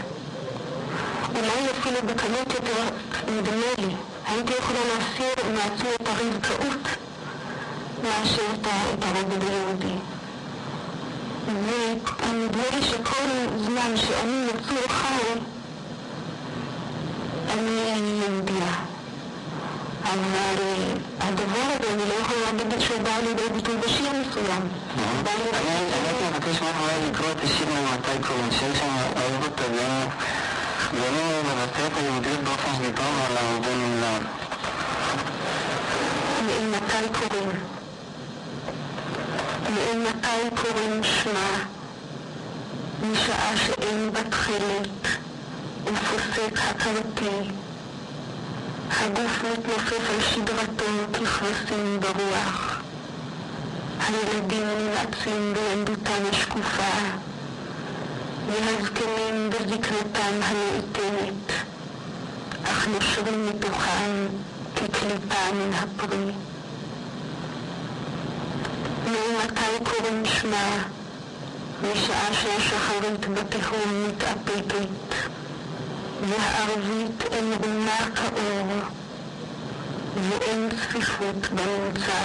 אולי 1.34 1.70
אפילו 1.80 1.98
בקלות 2.06 2.54
יותר, 2.54 2.84
נדמה 3.28 3.72
לי, 3.78 3.94
הייתי 4.26 4.52
יכולה 4.58 4.80
להסיר 4.84 5.34
מעצמי 5.54 5.90
את 5.94 6.08
הרבקאות 6.08 6.88
מאשר 8.02 8.42
את 8.60 8.66
הרובד 9.02 9.42
היהודי. 9.50 9.94
ונדמה 11.46 12.62
לי 12.74 12.82
שכל 12.82 13.28
זמן 13.64 13.96
שאני 13.96 14.46
יצור 14.48 14.88
חי, 14.88 15.22
אני 17.52 17.70
יהודייה. 18.22 18.72
אבל 20.04 20.62
אה, 20.62 20.92
הדבר 21.20 21.44
הזה, 21.66 21.94
אני 21.94 22.08
לא 22.08 22.14
יכולה 22.14 22.40
להגיד 22.52 22.80
שהוא 22.80 22.98
בא 23.02 23.10
לידי 23.22 23.48
ביטוי 23.54 23.76
בשיר 23.76 24.10
מסוים. 24.12 24.62
אה, 24.98 25.32
אני 25.60 26.28
מבקש 26.30 26.60
ממך 26.62 26.76
אולי 26.82 27.10
לקרוא 27.10 27.30
את 27.30 27.44
השיר 27.44 27.66
ממתי 27.66 28.26
קוראים, 28.26 28.50
שיש 28.50 28.78
שם 28.78 28.86
אוהב 29.16 29.42
אותו 29.42 29.62
ואין 30.92 31.14
לא- 31.14 31.32
לא 31.32 31.54
מבטא 31.54 31.86
את 31.86 31.96
היהודיות 31.96 32.40
באופן 32.40 32.70
שדיברנו 32.78 33.18
עליו 33.30 33.60
בין 33.62 33.80
אם 33.80 34.00
לאו. 34.00 34.20
ממתי 36.70 37.08
קוראים? 37.18 37.50
שמה, 41.02 41.64
משעה 43.02 43.56
שאין 43.56 44.12
בה 44.12 44.24
תכלת, 44.24 45.06
ופוסק 45.84 46.58
הכרתי. 46.58 47.50
הגוף 48.90 49.44
מתנופף 49.52 50.10
על 50.10 50.20
שדרתו 50.20 50.84
ככבשים 51.12 52.00
ברוח. 52.00 52.80
הילדים 54.00 54.66
ננעצים 54.66 55.54
בילדותם 55.54 56.22
השקופה, 56.30 56.92
והזקנים 58.46 59.50
בזקנתם 59.50 60.40
הנאטמת, 60.42 61.52
אך 62.64 62.88
נושרים 62.88 63.46
מתוכם 63.46 64.26
כקליפה 64.76 65.52
מן 65.54 65.72
הפרי. 65.74 66.51
ממתי 69.12 69.84
קוראים 69.84 70.24
שמה? 70.24 70.82
משעה 71.82 72.34
שהשחרית 72.34 73.28
בתהום 73.28 74.06
מתאפקת, 74.08 74.88
והערבית 76.22 77.22
אין 77.32 77.52
רומה 77.62 78.06
כאור, 78.14 78.68
ואין 80.16 80.68
צפיפות 80.70 81.48
בנמצא, 81.52 82.22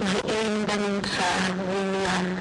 ואין 0.00 0.66
בנמצא 0.66 1.30
עניין. 1.78 2.36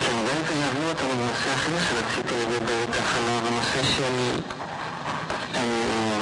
כן, 0.00 0.16
בעצם 0.24 0.86
אותנו 0.88 1.08
לנושא 1.08 1.54
אחר 1.54 1.78
שרציתי 1.88 2.34
לדבר 2.34 2.92
ככה, 2.92 3.18
בנושא 3.44 3.82
של 3.96 4.40
אה, 5.54 6.20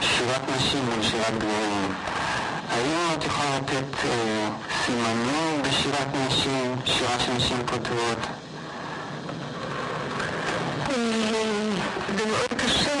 שירת 0.00 0.42
נשים 0.56 0.84
מול 0.84 1.02
שירת. 1.02 2.15
האם 2.76 3.14
את 3.18 3.24
יכולה 3.24 3.58
לתת 3.58 4.04
אה, 4.04 4.48
סימנים 4.84 5.62
בשירת 5.62 6.06
נשים, 6.26 6.76
שירה 6.84 7.18
של 7.18 7.32
נשים 7.32 7.56
כותבות? 7.66 8.18
זה 12.16 12.26
מאוד 12.26 12.52
קשה, 12.56 12.96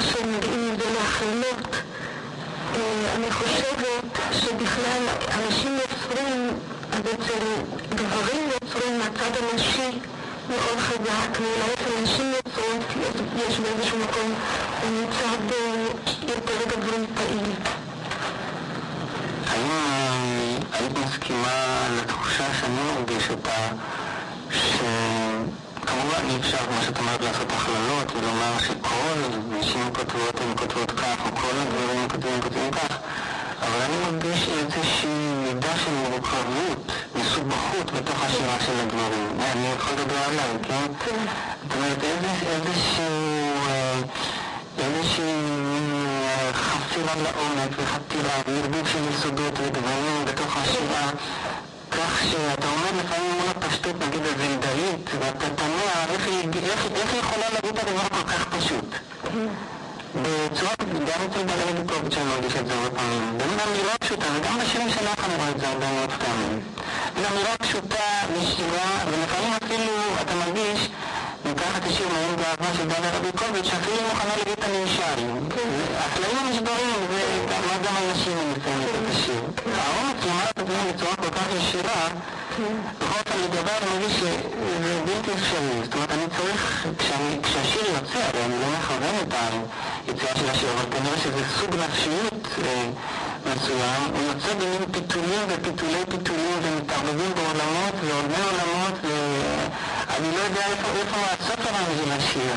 שמגיעים 0.00 0.74
מזה 0.74 0.84
להחלמות. 0.98 1.76
אה, 2.74 3.14
אני 3.14 3.30
חושבת 3.30 4.18
שבכלל 4.32 5.02
אנשים 5.34 5.78
יוצרים, 5.78 6.50
אצל 6.90 7.44
גברים 7.94 8.50
יוצרים 8.52 8.98
מהצד 8.98 9.30
הנשי 9.42 9.98
מאוד 10.48 10.78
חזק, 10.78 11.40
ואולי 11.40 11.74
אצל 11.74 12.02
נשים 12.02 12.32
יוצרות 12.32 12.84
יש 13.36 13.60
באיזשהו 13.60 13.98
מקום 13.98 14.34
מצד 14.92 15.52
אה, 15.52 15.86
יותר 16.28 16.64
גברי 16.68 17.06
פעיל. 17.14 17.52
האם 19.50 19.70
אה, 19.70 20.56
היית 20.72 20.98
מסכימה 20.98 21.86
לתחושה 21.98 22.44
שאני 22.60 22.80
מרגיש 22.94 23.30
אותה, 23.30 23.68
שכמובן 24.50 26.30
אי 26.30 26.36
אפשר, 26.40 26.58
כמו 26.58 26.82
שאת 26.86 26.98
אומרת, 26.98 27.20
לעשות 27.20 27.52
הכללות 27.52 28.12
ולומר 28.16 28.58
שכל 28.58 29.18
נשים 29.48 29.94
כותבות 29.94 30.40
הן 30.40 30.56
כותבות 30.56 30.90
כך, 30.90 31.16
או 31.26 31.33
כל 31.44 31.58
הגברים 31.60 32.08
כותבים 32.08 32.40
כותבים 32.40 32.70
כך, 32.70 32.98
אבל 33.62 33.80
אני 33.86 33.96
מרגיש 34.04 34.48
איזושהי 34.48 35.34
מידה 35.44 35.76
של 35.84 35.90
מורכבות, 35.90 36.92
מסובכות 37.14 37.90
בתוך 37.92 38.24
השירה 38.24 38.56
של 38.66 38.80
הגברים. 38.80 39.38
אני 39.52 39.66
יכול 39.76 39.92
לדבר 39.92 40.18
עליי, 40.28 40.58
כן? 40.62 40.92
זאת 41.62 41.76
אומרת, 41.76 42.04
איזשהו... 42.46 43.04
אה, 43.68 44.00
איזושהי 44.78 45.24
אה, 45.24 46.52
חפירה 46.52 47.14
לעומק 47.14 47.70
וחתירה 47.76 48.36
וערבוב 48.46 48.88
של 48.88 49.10
יסודות 49.10 49.58
ודברים 49.58 50.24
בתוך 50.24 50.56
השירה 50.56 51.10
כך 51.90 52.22
שאתה 52.30 52.66
עומד 52.68 53.04
לפעמים 53.04 53.32
מול 53.32 53.48
הפשטות, 53.56 53.94
נגיד 54.08 54.22
הוונדלית, 54.22 55.10
ואתה 55.20 55.50
תמה 55.56 56.04
איך 56.10 56.26
היא 57.12 57.20
יכולה 57.20 57.46
להגיד 57.54 57.78
את 57.78 57.82
הדבר 57.82 58.08
כל 58.08 58.28
כך 58.28 58.48
פשוט. 58.48 58.84
בצורה, 60.22 60.74
גם 60.78 61.20
אצל 61.30 61.42
דליה 61.42 61.66
ליבקוביץ' 61.66 62.16
אני 62.16 62.24
מרגיש 62.24 62.56
את 62.56 62.66
זה 62.66 62.74
הרבה 62.74 62.90
פעמים. 62.90 63.38
במין 63.38 63.58
אמירה 63.68 63.94
פשוטה, 64.00 64.26
וגם 64.36 64.58
בשירים 64.60 64.90
שלך 64.90 65.24
אני 65.24 65.34
רואה 65.36 65.50
את 65.50 65.60
זה 65.60 65.68
הרבה 65.68 65.92
מאוד 65.92 66.10
פעמים. 66.10 66.60
במין 67.14 67.26
אמירה 67.32 67.56
פשוטה, 67.58 68.04
ישירה, 68.38 68.90
ולפעמים 69.06 69.52
אפילו 69.64 69.92
אתה 70.22 70.34
מרגיש 70.34 70.88
ניקח 71.44 71.78
את 71.78 71.84
השיר 71.86 72.08
מעין 72.08 72.36
גאווה 72.36 72.74
של 72.76 72.88
דליה 72.88 73.10
רביקוביץ', 73.18 73.64
שאפילו 73.64 73.96
מוכנה 74.08 74.30
להגיד 74.36 74.52
את 74.58 74.64
הנמשל. 74.64 75.18
הכללים 75.98 76.50
נשברים, 76.50 76.94
ומה 77.48 77.76
גם 77.84 77.94
אנשים 78.08 78.52
מציינים 78.52 78.88
את 78.88 79.10
השיר. 79.14 79.42
העומק 79.78 80.16
לומר 80.26 80.44
את 80.50 80.58
הדברים 80.58 80.92
בצורה 80.94 81.16
כל 81.16 81.30
כך 81.30 81.46
ישירה, 81.58 82.08
לגבי 83.44 83.70
אני 83.82 83.90
מרגיש 83.90 84.16
שזה 84.16 85.00
בלתי 85.06 85.32
אפשרי. 85.32 85.84
זאת 85.84 85.94
אומרת, 85.94 86.10
אני 86.10 86.26
צריך, 86.36 86.86
כשהשיר 87.42 87.84
יוצא, 87.94 88.18
הרי 88.18 88.44
אני 88.44 88.60
לא 88.60 88.66
מכוון 88.78 89.14
את 89.22 89.34
היציאה 90.06 90.36
של 90.36 90.50
השיר, 90.50 90.68
אבל 90.72 90.98
כנראה 90.98 91.18
שזה 91.18 91.42
סוג 91.60 91.70
נפשיות 91.74 92.48
מסוים, 93.46 94.02
הוא 94.14 94.22
יוצא 94.22 94.54
במין 94.54 94.84
פיתולים 94.92 95.44
ופיתולי 95.48 96.02
פיתולים 96.10 96.58
ומתערבבים 96.62 97.32
בעולמות 97.34 97.94
ועולמי 98.04 98.42
עולמות 98.50 98.94
ואני 99.02 100.36
לא 100.36 100.40
יודע 100.42 100.64
איפה 100.66 101.16
הספר 101.32 101.70
הזה 101.74 102.04
של 102.04 102.12
השיר. 102.12 102.54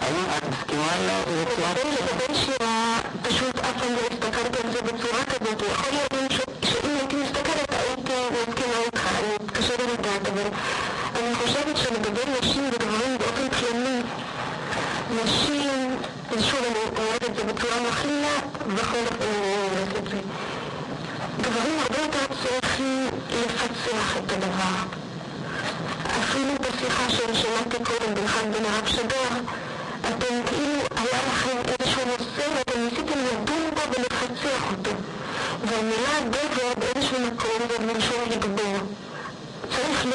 האם 0.00 0.24
את 0.36 0.44
מסכימה 0.50 0.92
לצורה? 1.06 1.72
לגבי 1.72 2.34
שירה, 2.34 2.98
פשוט 3.22 3.58
אף 3.58 3.72
פעם 3.80 3.92
לא 3.92 4.00
הסתכלתי 4.10 4.58
על 4.66 4.72
זה 4.72 4.82
בצורה 4.82 5.24
כזאת. 5.24 5.62
יכול 5.70 5.90
להיות 5.90 6.15
לדעת, 9.92 10.28
אבל 10.28 10.48
אני 11.16 11.34
חושבת 11.34 11.76
שלגבי 11.76 12.20
נשים 12.40 12.70
וגברים 12.72 13.18
באופן 13.18 13.48
כללי, 13.48 14.00
נשים, 15.24 15.96
ושוב 16.30 16.60
אני 16.60 16.78
אומרת 16.96 17.24
את 17.30 17.36
זה 17.36 17.44
בצורה 17.44 17.76
מכלילה, 17.90 18.36
בכל 18.74 18.98
אופן 18.98 19.24
אני 19.24 19.52
אומרת 19.56 19.96
את 19.98 20.08
זה. 20.10 20.18
גברים 21.40 21.78
הרבה 21.82 22.02
יותר 22.02 22.34
צריכים 22.42 23.08
לפצח 23.30 24.16
את 24.16 24.32
הדבר. 24.32 24.96
אפילו 26.22 26.52
בשיחה 26.60 27.10
ששמעתי 27.10 27.84
קודם 27.84 28.14
בינך 28.14 28.36
לבין 28.48 28.64
הרב 28.64 28.86
שגר, 28.86 29.40
אתם 30.00 30.34
כאילו, 30.46 30.80
היה 30.96 31.20
לכם 31.32 31.75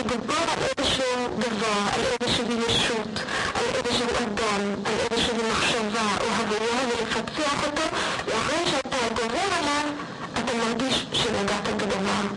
לגבור 0.01 0.35
על 0.37 0.63
איזשהו 0.77 1.27
דבר, 1.37 1.79
על 1.93 2.01
איזושהי 2.21 2.55
ישות, 2.67 3.19
על 3.55 3.65
איזשהו 3.75 4.07
אדם, 4.23 4.61
על 4.85 4.93
איזושהי 5.11 5.37
מחשבה 5.51 6.17
או 6.21 6.25
הוויה 6.25 6.79
ולפצח 6.87 7.63
אותו, 7.65 7.81
ואחרי 8.25 8.71
שאתה 8.71 8.97
גובר 9.15 9.55
עליו, 9.59 9.89
אתה 10.33 10.53
מרגיש 10.53 11.05
שנגעת 11.13 11.67
בדבר. 11.77 12.27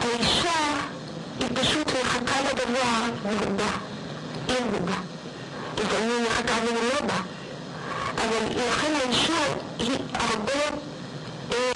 האישה 0.00 0.60
היא 1.40 1.48
פשוט 1.54 1.88
מחכה 2.02 2.40
לדבר 2.40 2.82
מרובה, 3.24 3.70
היא 4.48 4.56
מרובה. 4.70 4.96
לפעמים 5.78 6.24
מחכה 6.24 6.54
והיא 6.64 6.92
לא 6.94 7.06
בא. 7.06 7.20
אבל 8.16 8.46
לכן 8.68 8.92
האישה 8.94 9.42
היא 9.78 9.98
הרבה, 10.14 10.76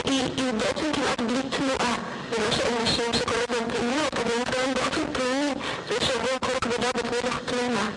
היא, 0.04 0.22
היא 0.36 0.52
בעצם 0.52 0.92
כמעט 0.92 1.20
בלי 1.20 1.42
תנועה. 1.42 1.94
זה 2.30 2.64
לא 2.70 2.82
נשים 2.82 3.12
שכל 3.12 3.47
גם 4.36 4.74
באופן 4.74 5.12
פנימי, 5.12 5.54
זה 5.88 6.06
שעבור 6.06 6.38
כל 6.40 6.58
כבודה 6.60 6.88
בפרח 6.96 7.40
פנימה. 7.46 7.90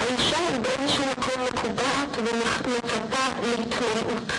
האישה 0.00 0.38
היא 0.38 0.60
באיזשהו 0.60 1.04
מקום 1.04 1.44
מקובעת 1.44 2.16
ומצפה 2.16 3.24
להתמלאות. 3.42 4.32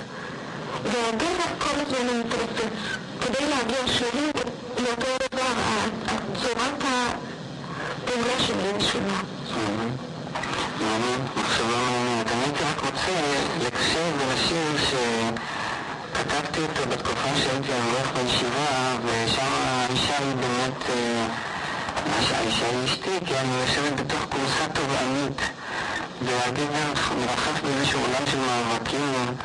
והגבר 0.83 1.49
כל 1.59 1.79
הזמן 1.79 2.19
מתרוצץ. 2.19 2.75
כדי 3.21 3.49
להגיע 3.49 3.87
שלי 3.87 4.31
לאותו 4.77 5.11
דבר, 5.31 5.53
צורת 6.41 6.83
הפעולה 6.83 8.39
שונה. 8.79 9.21
מעניין, 10.79 11.21
מחשבה 11.37 11.77
מעניינת. 11.91 12.61
אני 13.57 13.65
שכתבתי 16.13 16.59
אותו 16.59 16.89
בתקופה 16.89 17.29
שהייתי 17.35 17.71
אברך 17.71 18.11
בישיבה, 18.13 18.95
ושם 19.05 19.74
האישה 19.95 20.17
היא 20.17 20.35
באמת, 20.35 20.83
האישה 22.11 22.67
היא 22.69 22.85
אשתי, 22.85 23.25
כי 23.25 23.37
אני 23.37 23.61
יושבת 23.61 23.99
בתוך 23.99 24.19
כורסה 24.29 24.67
תובענית, 24.73 25.41
והגבר 26.21 26.93
מרחף 27.19 27.61
באיזשהו 27.63 27.99
עולם 27.99 28.25
של 28.31 28.37
מאבקים, 28.39 29.35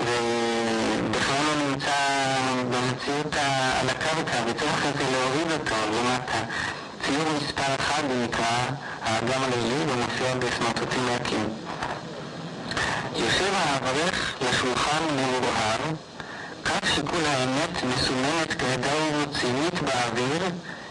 ובכלל 0.00 1.42
לא 1.46 1.68
נמצא 1.68 1.92
במציאות 2.70 3.36
על 3.80 3.88
הקרקע, 3.88 4.38
וצריך 4.46 4.72
אחרי 4.74 4.92
זה 4.98 5.10
להוריד 5.12 5.52
אותו 5.52 5.74
למטה. 5.92 6.38
ציור 7.04 7.28
מספר 7.36 7.74
אחד 7.80 8.02
נקרא 8.24 8.58
האגם 9.04 9.42
הלילי 9.42 9.92
ומופיע 9.92 10.34
בסמרטוטים 10.34 11.06
ריקים. 11.08 11.48
יושב 13.16 13.52
האברך 13.54 14.34
לשולחן 14.40 15.04
כף 15.80 16.09
שיקול 16.84 17.24
האמת 17.26 17.84
מסומנת 17.84 18.54
כדי 18.58 19.10
רצינית 19.14 19.82
באוויר, 19.82 20.50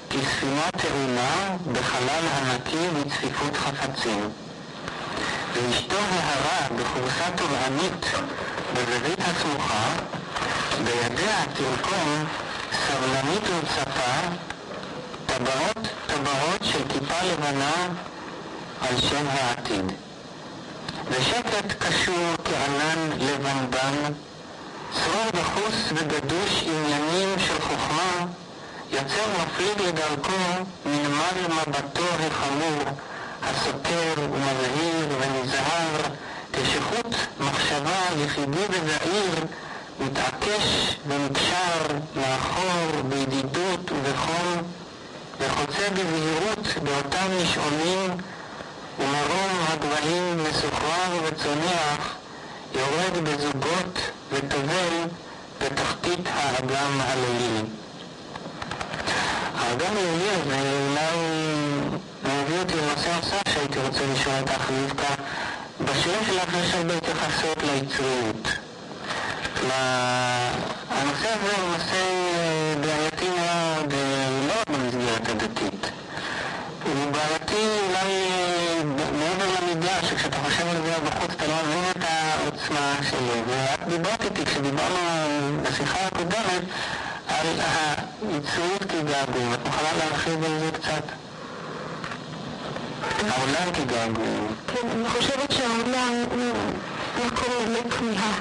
כספינה 0.09 0.69
טעונה 0.77 1.57
בחלל 1.71 2.23
ענקי 2.37 2.87
בצפיפות 2.89 3.57
חפצים. 3.57 4.29
ואשתו 5.53 5.95
ההרה 5.95 6.67
בכורסה 6.75 7.25
טובענית 7.37 8.05
בזווית 8.73 9.19
הסמוכה, 9.19 9.93
בידיה 10.77 11.43
תרקום 11.53 12.25
סבלנית 12.71 13.43
ומצפה 13.49 14.27
טבעות 15.25 15.87
טבעות 16.07 16.63
של 16.63 16.79
כיפה 16.89 17.23
לבנה 17.23 17.87
על 18.81 19.01
שם 19.01 19.25
העתיד. 19.27 19.85
ושקט 21.09 21.83
קשור 21.83 22.35
כענן 22.45 23.09
לבנבן, 23.19 24.13
צרור 24.93 25.29
דחוס 25.33 25.75
וגדוש 25.95 26.63
עניינים 26.63 27.39
של 27.39 27.61
חוכמה, 27.61 28.25
יוצר 28.91 29.25
מפליג 29.41 29.81
לדרכו 29.87 30.63
מנמל 30.85 31.55
מבטו 31.67 32.05
החמור, 32.27 32.83
הסותר 33.43 34.13
ומבהיר 34.17 35.07
ונזהר, 35.19 36.01
כשחוט 36.53 37.15
מחשבה 37.39 37.99
יחידי 38.25 38.65
וזעיר 38.69 39.45
מתעקש 39.99 40.95
ונקשר 41.07 41.81
לאחור 42.15 43.01
בידידות 43.09 43.91
ובחום, 43.91 44.57
וחוצה 45.39 45.89
בבהירות 45.89 46.67
באותם 46.83 47.27
משעונים, 47.43 48.17
ומרום 48.99 49.51
הגבהים 49.67 50.43
מסוחרר 50.43 51.19
וצונח, 51.23 52.18
יורד 52.75 53.17
בזוגות 53.23 53.99
וטובל 54.31 55.07
בתחתית 55.61 56.19
האגם 56.33 57.01
הלילי. 57.01 57.61
האגם 59.55 59.93
הלילי 59.97 60.29
הזה 60.29 60.71
אולי 60.89 61.17
מביא 62.23 62.59
אותי 62.59 62.73
לנושא 62.75 63.09
נוסף 63.15 63.41
שהייתי 63.53 63.79
רוצה 63.79 63.99
לשאול 64.13 64.35
אותך, 64.41 64.69
רבקה. 64.71 65.13
בשירים 65.81 66.19
שלך 66.25 66.53
יש 66.63 66.73
הרבה 66.73 66.93
התייחסות 66.97 67.57
ליצריות. 67.63 68.47
הנושא 70.89 71.27
הזה 71.29 71.55
הוא 71.61 71.71
נושא 71.71 72.01
בעייתי 72.81 73.25
מאוד, 73.29 73.93
לא 74.47 74.53
רק 74.61 74.69
במסגרת 74.69 75.29
הדתית. 75.29 75.91
הוא 76.83 77.11
בעייתי 77.11 77.67
אולי 77.87 78.13
מעבר 79.19 79.61
למידה, 79.61 80.03
שכשאתה 80.03 80.37
חושב 80.37 80.67
על 80.67 80.81
זה 80.85 80.93
בחוץ 81.05 81.31
אתה 81.31 81.47
לא 81.47 81.53
מבין 81.65 81.88
את 82.79 82.83
העוצמה 82.83 83.03
שלו. 83.09 83.43
ואת 83.47 83.87
דיברת 83.87 84.23
איתי 84.23 84.45
כשדיברנו 84.45 84.97
בשיחה 85.63 85.99
הקודמת 86.07 86.63
על 87.27 87.47
היצריות 88.21 88.83
כגעגועים. 88.89 89.53
את 89.53 89.65
מוכנה 89.65 89.89
להרחיב 89.97 90.43
על 90.43 90.59
זה 90.59 90.71
קצת? 90.71 91.03
העולם 93.29 93.73
כגעגועים. 93.73 94.47
כן, 94.67 94.87
אני 94.95 95.09
חושבת 95.09 95.51
שהעולם 95.51 96.23
הוא 96.31 96.53
מקום 97.25 97.73
לכמיהה. 97.73 98.39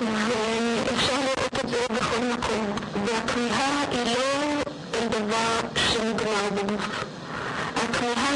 ואפשר 0.00 1.14
לראות 1.14 1.64
את 1.64 1.68
זה 1.68 1.86
בכל 1.90 2.24
מקום. 2.34 2.66
והכמיהה 3.06 3.84
היא 3.90 4.04
לא 4.04 4.60
אל 4.94 5.06
דבר 5.08 5.68
שנגמר 5.76 6.48
בגוף. 6.54 7.04
הכמיהה 7.76 8.30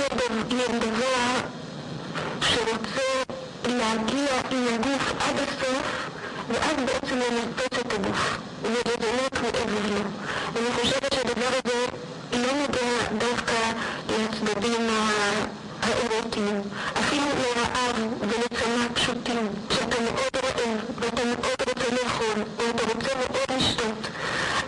היא 0.50 0.60
אל 0.70 0.78
דבר 0.78 1.48
שרוצה 2.40 3.23
להגיע 3.66 4.30
עם 4.50 4.66
הגוף 4.74 5.12
עד 5.20 5.36
הסוף, 5.36 6.08
ואז 6.48 6.76
בעצם 6.86 7.16
לנפץ 7.16 7.78
את 7.80 7.92
הגוף, 7.92 8.38
ולזונות 8.62 9.32
מעבר 9.42 9.88
לו. 9.94 10.00
אני 10.56 10.74
חושבת 10.80 11.14
שהדבר 11.14 11.48
הזה 11.48 11.86
לא 12.32 12.52
נוגע 12.52 13.18
דווקא 13.18 13.72
לצדדים 14.08 14.88
האירוטיים, 15.82 16.60
אפילו 16.98 17.26
לרעב 17.26 17.96
ולצמא 18.20 18.88
פשוטים, 18.94 19.48
שאתה 19.70 19.96
מאוד 20.00 20.36
רעב 20.44 20.78
ואתה 21.00 21.22
מאוד 21.24 21.68
רוצה 21.68 21.94
לאכול, 22.02 22.42
או 22.58 22.64
אתה 22.70 22.82
רוצה 22.94 23.14
מאוד 23.14 23.58
לשתות, 23.58 24.08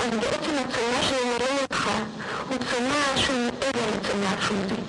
אז 0.00 0.10
בעצם 0.10 0.52
הצמא 0.58 1.02
שממלא 1.02 1.62
אותך 1.62 1.90
הוא 2.48 2.56
צמא 2.70 3.16
שהוא 3.16 3.36
מעבר 3.36 3.86
לצמא 3.96 4.26
הפיזי. 4.26 4.85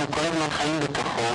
שאנחנו 0.00 0.14
כל 0.14 0.26
הזמן 0.26 0.50
חיים 0.50 0.80
בתוכו, 0.80 1.30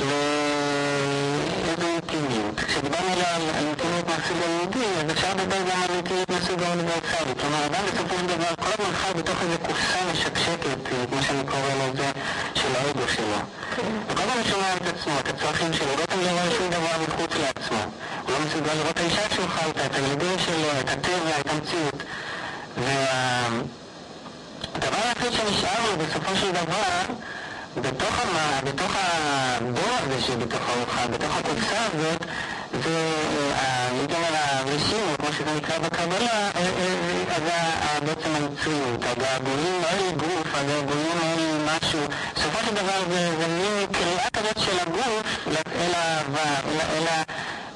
לאיזו 0.00 1.86
אינטימיות. 1.86 2.60
כשדיברנו 2.60 3.08
על 3.34 3.42
אינטימיות 3.66 4.08
מהסוג 4.08 4.36
היהודי, 4.46 4.86
אז 4.98 5.10
אפשר 5.12 5.30
לדבר 5.34 5.56
גם 5.70 5.82
על 5.82 5.90
אינטימיות 5.94 6.30
מהסוג 6.30 6.62
האוניברסלי. 6.62 7.34
כלומר, 7.40 7.66
אדם 7.66 7.82
בסופו 7.92 8.14
של 8.18 8.26
דבר 8.26 8.54
כל 8.56 8.70
הזמן 8.78 8.94
חי 8.94 9.14
בתוך 9.14 9.42
איזו 9.42 9.58
קופסה 9.66 9.98
משקשקת, 10.12 10.78
כמו 11.10 11.22
שאני 11.22 11.44
קורא 11.46 11.72
לזה, 11.80 12.10
של 12.54 12.68
האגו 12.76 13.08
שלו. 13.16 13.38
וכל 14.08 14.22
הזמן 14.22 14.44
שומע 14.50 14.76
את 14.76 14.86
עצמו, 14.86 15.12
את 15.20 15.28
הצרכים 15.28 15.72
שלו, 15.72 15.96
לא 16.00 16.04
תמיד 16.06 16.26
רואה 16.26 16.50
שום 16.58 16.70
דבר 16.70 16.96
מחוץ 17.08 17.30
לעצמו. 17.40 17.82
הוא 18.22 18.32
לא 18.32 18.38
מסוגל 18.46 18.74
לראות 18.74 18.90
את 18.90 19.00
האישה 19.00 19.34
שהוא 19.34 19.48
חי 19.48 19.66
איתה, 19.66 19.86
את 19.86 19.94
הילדים 19.94 20.38
שלו, 20.38 20.68
את 20.80 20.88
הטבע, 20.90 21.40
את 21.40 21.50
המציאות. 21.50 22.02
והדבר 22.76 23.62
היחיד 25.04 25.32
שנשאר 25.32 25.90
לו 25.90 25.96
בסופו 26.04 26.36
של 26.36 26.50
דבר, 26.52 27.14
בתוך, 27.76 28.18
המה, 28.22 28.60
בתוך 28.64 28.92
הבור 28.96 29.96
הזה 29.98 30.20
שבתוכו 30.20 30.72
הוא 30.72 30.86
חי, 30.94 31.08
בתוך 31.12 31.36
הקופסה 31.36 31.86
הזאת, 31.92 32.24
זה, 32.84 33.12
הייתי 33.98 34.14
אומר, 34.14 34.28
הרשימו, 34.34 35.16
כמו 35.18 35.32
שזה 35.32 35.54
נקרא 35.56 35.78
בקבלה, 35.78 36.50
זה 37.44 37.58
בעצם 38.06 38.30
הנצריות, 38.34 39.04
הגעגועים 39.04 39.82
אל 39.84 40.10
גוף, 40.16 40.54
הגעגועים 40.54 41.18
אל 41.22 41.58
משהו. 41.64 42.00
בסופו 42.36 42.58
של 42.66 42.74
דבר 42.74 43.00
זה 43.10 43.46
מין 43.48 43.86
קריאה 43.92 44.30
כזאת 44.32 44.58
של 44.58 44.78
הגוף 44.80 45.22
אל 45.76 45.94
האהבה, 45.94 46.54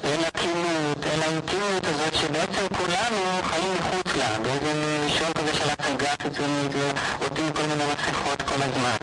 אל 0.03 0.25
הכינות, 0.25 0.97
אל 1.13 1.21
האינטימיות 1.21 1.85
הזאת, 1.85 2.15
שבעצם 2.15 2.67
כולנו 2.77 3.41
חיים 3.43 3.73
מחוץ 3.79 4.15
לה, 4.17 4.39
באיזה 4.43 4.99
מישור 5.05 5.27
כזה 5.37 5.53
של 5.53 5.69
הצגה 5.69 6.11
חיצונית, 6.21 6.71
ועוטים 7.19 7.53
כל 7.53 7.61
מיני 7.61 7.83
מסכות 7.93 8.41
כל 8.41 8.61
הזמן. 8.63 8.97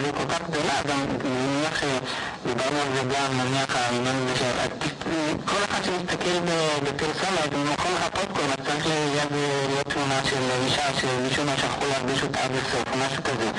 היא 0.00 0.12
כל 0.12 0.34
כך 0.34 0.40
גדולה, 0.50 0.76
גם 0.88 1.00
נניח 1.24 1.80
שדיברנו 1.80 2.78
על 2.80 2.88
זה 2.94 3.02
גם, 3.14 3.40
נניח 3.40 3.76
העניין 3.76 4.16
הזה 4.16 4.34
שכל 4.36 5.64
אחד 5.64 5.84
שמסתכל 5.84 6.38
בפרסומת, 6.84 7.50
במקום 7.52 7.92
הפופקורן, 8.00 8.50
אז 8.50 8.66
צריך 8.66 8.86
ליד 8.86 9.32
להיות 9.68 9.86
תמונה 9.88 10.20
של 10.24 10.42
אישה 10.64 10.86
שמישהו 11.00 11.44
מה 11.44 11.56
שכחו 11.56 11.84
להרגיש 11.86 12.22
אותה 12.22 12.38
עד 12.38 12.50
הסוף, 12.50 12.84
או 12.92 12.98
משהו 12.98 13.22
כזה. 13.22 13.50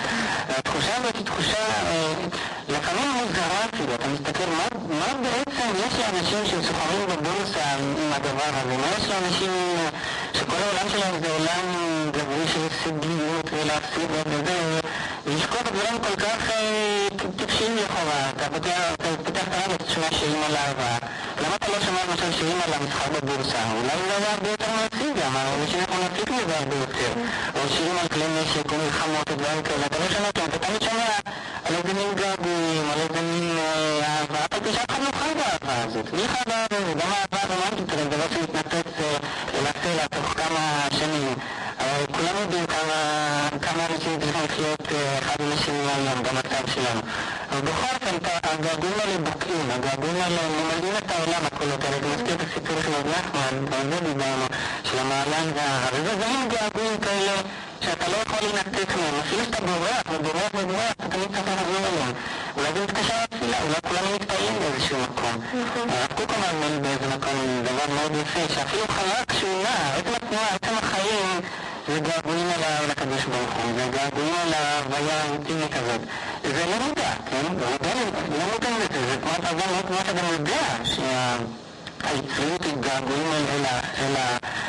התחושה 0.49 0.95
הזאת 0.97 1.15
היא 1.15 1.25
תחושה 1.25 1.63
לפעמים 2.69 3.09
מוזרה 3.11 3.65
אפילו, 3.73 3.95
אתה 3.95 4.07
מסתכל 4.07 4.49
מה 4.89 5.07
בעצם 5.21 5.69
יש 5.87 5.93
לאנשים 5.99 6.45
שסוחרים 6.45 7.05
בבורסה 7.09 7.63
עם 7.79 8.11
הדבר 8.13 8.51
הזה, 8.59 8.77
מה 8.77 8.87
יש 8.97 9.09
לאנשים 9.09 9.51
שכל 10.33 10.55
העולם 10.55 10.89
שלהם 10.89 11.15
זה 11.23 11.31
עולם 11.31 11.65
גברי 12.11 12.47
של 12.53 12.59
הישגיות 12.61 13.49
ולהפסיד 13.53 14.09
וזה, 14.11 14.72
ולשקוע 15.25 15.61
בדברים 15.61 15.97
כל 15.99 16.15
כך 16.15 16.49
אה, 16.51 17.07
טיפשיים 17.37 17.75
לכאורה. 17.77 18.29
אתה 18.29 18.49
פותח 18.49 18.93
את 19.27 19.37
הרדיו, 19.37 19.75
אתה 19.75 19.85
שומע 19.89 20.07
על 20.45 20.55
אהבה. 20.55 20.97
למה 21.43 21.55
אתה 21.55 21.67
לא 21.71 21.79
שומע 21.85 21.99
למשל 22.09 22.31
שירים 22.39 22.57
על 22.67 22.73
המסחר 22.73 23.09
בבורסה? 23.13 23.57
אולי 23.71 23.97
זה 24.07 24.17
היה 24.17 24.31
הרבה 24.33 24.49
יותר 24.49 24.65
מעשי 24.75 25.07
גם, 25.21 25.33
אנשים 25.61 25.79
יכולים 25.81 26.01
להפיק 26.01 26.29
מזה 26.29 26.57
הרבה 26.57 26.75
יותר. 26.75 27.11
או 27.55 27.69
שירים 27.75 27.97
על 28.01 28.07
כלי 28.07 28.23
נשק, 28.41 28.71
או 28.71 28.77
מלחמות, 28.77 29.29
או 29.31 29.35
דברים 29.35 29.63
כאלה. 29.63 29.85
אתה 29.85 29.97
לא 29.99 30.05
שומע 30.13 30.27
אותם, 30.27 30.45
אתה 30.45 30.59
תמיד 30.67 30.81
שומע 30.81 31.05
על 31.65 31.75
איזה 31.75 31.93
מין 31.93 32.13
געגועים, 32.15 32.85
על 32.93 32.99
איזה 32.99 33.21
מין 33.21 33.57
אה, 33.57 33.99
אהבה, 34.07 34.39
אבל 34.51 34.71
שאף 34.73 34.85
אחד 34.89 35.03
לא 35.03 35.11
חי 35.19 35.33
באהבה 35.39 35.83
הזאת. 35.83 36.13
מי 36.13 36.27
חי 36.27 36.43
באהבה 36.47 36.77
הזאת? 36.77 36.97
גם 36.97 37.09
האהבה 37.13 37.37
הרומנטית, 37.43 37.97
זה 37.99 38.05
דבר 38.05 38.27
שמתנפץ 38.33 38.91
אה, 38.99 39.17
לסלע 39.63 40.07
תוך 40.07 40.33
כמה 40.37 40.63
שנים. 40.99 41.33
אבל 41.79 42.05
כולם 42.15 42.35
יודעים 42.41 42.65
כמה, 42.65 42.97
כמה 43.61 43.85
אנשים 43.85 44.19
צריכים 44.19 44.41
לחיות 44.45 44.81
אה, 44.91 45.19
אחד 45.19 45.35
עם 45.39 45.51
השני 45.51 45.75
היום, 45.95 46.23
במצב 46.23 46.63
שלנו. 46.73 47.01
אבל 47.51 47.61
בכל 47.61 47.87
אופן, 47.95 48.15
אתה- 48.15 48.39
הגעגועים 48.53 48.93
האלה 48.99 49.17
בוקעים, 49.17 49.71
הגעגועים 49.71 50.15
האלה 50.21 50.37
ממלאים 50.49 50.93
את 50.97 51.11
העולם, 51.11 51.41
הקולות 51.45 51.83
האלה. 51.83 51.97
זה 52.01 52.07
מזכיר 52.15 52.35
את 52.35 52.41
הסיפור 52.41 52.75
של 52.83 52.93
זה 53.61 53.99
דיברנו, 53.99 54.45
של 54.83 54.99
המעלן 54.99 55.47
וההר. 55.55 55.91
זה 56.19 56.25
מין 56.27 56.49
געגועים 56.49 56.97
כאלה 56.97 57.31
שאתה 57.81 58.07
לא 58.07 58.17
יכול 58.25 58.37
להינתק 58.47 58.95
מהם. 58.95 59.15
אפילו 59.19 59.43
שאתה 59.45 59.61
בורח 59.65 60.03
ובורח 60.11 60.51
ובורח, 60.53 60.91
אתה 60.91 61.07
תמיד 61.09 61.27
צריך 61.27 61.47
לחזור 61.47 61.87
אליהם. 61.87 62.13
אולי 62.57 62.69
זה 62.73 62.83
מתקשר 62.83 63.13
לתפילה, 63.23 63.57
אולי 63.61 63.75
כולנו 63.87 64.15
מתפעלים 64.15 64.53
באיזשהו 64.59 64.97
מקום. 65.01 65.35
הרב 65.89 66.11
קוק 66.17 66.29
אמר 66.37 66.67
לי 66.69 66.79
באיזה 66.79 67.07
מקום 67.17 67.37
דבר 67.63 67.93
מאוד 67.95 68.11
יפה, 68.21 68.53
שאפילו 68.55 68.83
חרק 68.87 69.33
שהוא 69.39 69.63
נע, 69.63 69.95
עצם 69.97 70.13
התנועה, 70.15 70.47
עצם 70.55 70.73
החיים, 70.83 71.39
זה 71.87 71.99
געגועים 71.99 72.47
אל 72.55 72.63
ה- 72.63 72.79
אל 72.83 72.91
הקדוש 72.91 73.23
ברוך 73.25 73.53
הוא, 73.63 73.71
זה 73.77 73.85
געגועים 73.97 74.33
אל 74.47 74.53
ההוויה 74.53 75.21
האינטימית 75.21 75.73
הזאת. 75.75 76.01
זה 76.43 76.65
לא 76.65 76.87
מודע, 76.87 77.11
כן? 77.31 77.43
לא 77.43 77.49
מודע 78.51 78.69
לא 78.69 78.77
לזה, 78.77 79.07
זה 79.09 79.17
כמו 79.21 79.31
אבל 79.49 79.67
לא 79.75 79.81
כמו 79.87 79.97
שאתה 80.05 80.33
יודע, 80.33 80.67
שהיצריות 82.03 82.63
היא 82.65 82.73
געגועים 82.79 83.31
אל, 83.33 83.63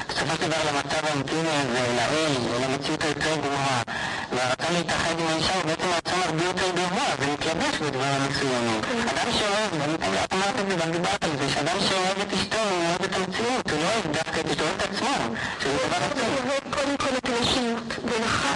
בסופו 0.09 0.37
של 0.37 0.47
דבר 0.47 0.57
למצב 0.69 1.07
האינטימי 1.07 1.49
הזה, 1.49 1.79
אל 1.79 1.99
האל, 1.99 2.33
אל 2.55 2.65
המציאות 2.65 3.05
היותר 3.05 3.37
גבוהה. 3.37 3.83
והרצון 4.33 4.75
להתאחד 4.77 5.15
עם 5.21 5.27
האישה 5.27 5.55
הוא 5.55 5.65
בעצם 5.65 5.89
רצון 5.97 6.21
הרבה 6.25 6.45
יותר 6.45 6.71
גבוה, 6.71 7.09
זה 7.19 7.27
מתלבש 7.33 7.75
בדברים 7.79 8.23
מסוימים. 8.31 8.81
אדם 9.11 9.33
שאוהב, 9.39 9.71
את 10.25 10.33
אמרת 10.33 10.61
את 10.61 10.69
זה 10.69 10.75
וגם 10.77 10.93
דיברת 10.93 11.25
על 11.25 11.31
זה, 11.39 11.49
שאדם 11.55 11.77
שאוהב 11.89 12.19
את 12.21 12.33
אשתו 12.33 12.57
הוא 12.71 12.87
אוהב 12.89 13.03
את 13.03 13.15
המציאות, 13.17 13.71
הוא 13.71 13.79
לא 13.81 13.87
אוהב 13.93 14.07
דווקא 14.17 14.41
את 14.41 14.51
אשתו, 14.51 14.65
את 14.77 14.83
עצמו, 14.83 15.15
שזה 15.61 15.77
דבר. 15.87 15.97
אוהב 16.49 16.75
קודם 16.75 16.97
כל 16.97 17.17
את 17.19 17.29
הנשיות, 17.29 17.89
ואחר 18.05 18.54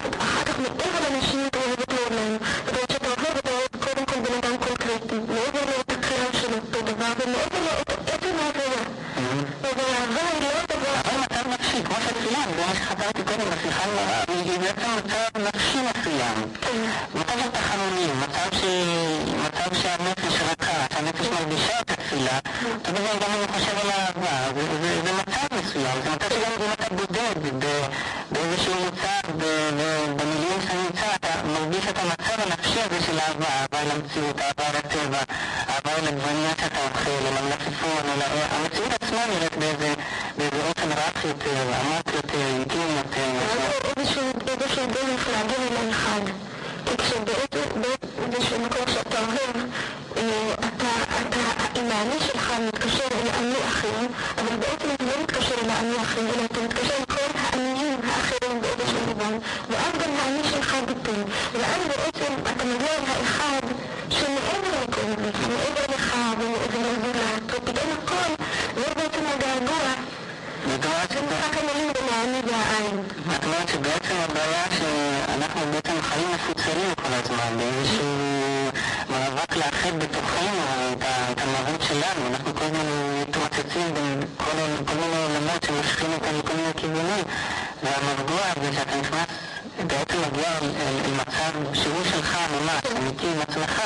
גם 90.39 90.68
אה, 90.80 91.09
מצב 91.16 91.74
שהוא 91.74 92.05
שלך 92.05 92.39
ממש, 92.53 92.99
אמיתי 92.99 93.26
עם 93.26 93.41
עצמך, 93.41 93.82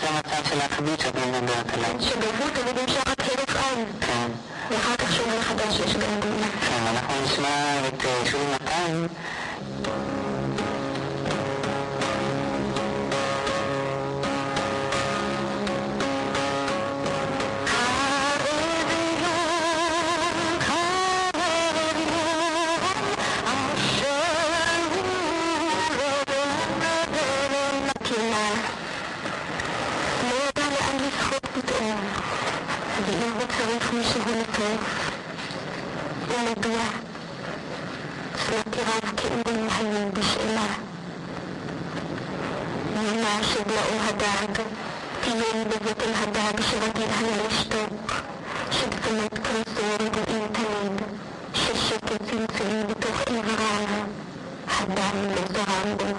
זה 0.00 0.08
המצב 0.08 0.48
של 0.48 0.60
האחדות 0.60 1.00
שאת 1.00 1.14
מדברת 1.14 1.72
עליו. 1.74 2.00
שגבו 2.00 2.44
תמיד 2.54 2.78
נמשך 2.78 3.02
עד 3.06 3.20
חיים. 3.48 3.86
כן. 4.00 4.30
ואחר 4.70 4.96
כך 4.96 5.12
שומעים 5.12 5.42
חדש 5.42 5.80
יש 5.80 5.94
גם 5.96 6.20
גאולה. 6.20 6.46
כן, 6.60 6.82
אנחנו 6.86 7.14
נשמע 7.24 7.88
את 7.88 8.04
אה, 8.04 8.26
שולי 8.30 8.44
מתן. 8.54 9.06
monsieur 33.96 34.20
Voltaire, 34.28 34.82
المضيع 36.30 36.84
في 38.36 38.48
الاعتراف 38.48 39.14
كأن 39.16 39.42
المحلل 39.48 40.08
بشيلة 40.10 40.68
مهما 42.96 43.28
عشد 43.38 43.66
لأو 43.72 43.98
هداعك 44.08 44.56
تيان 45.24 45.64
بذات 45.64 46.02
الهداعك 46.02 46.60
شغتي 46.60 47.04
الهنا 47.04 47.48
لشتوك 47.48 47.90
شدت 48.70 49.04
ما 49.12 49.26
تكرس 49.26 49.74
ورد 49.84 50.16
الانتنيد 50.28 51.00
ششت 51.54 52.04
الفنسلين 52.20 52.86
بتوخي 52.86 53.40
غرارها 53.40 54.06
هداع 54.68 55.12
من 55.14 55.36
الزرامبو 55.44 56.18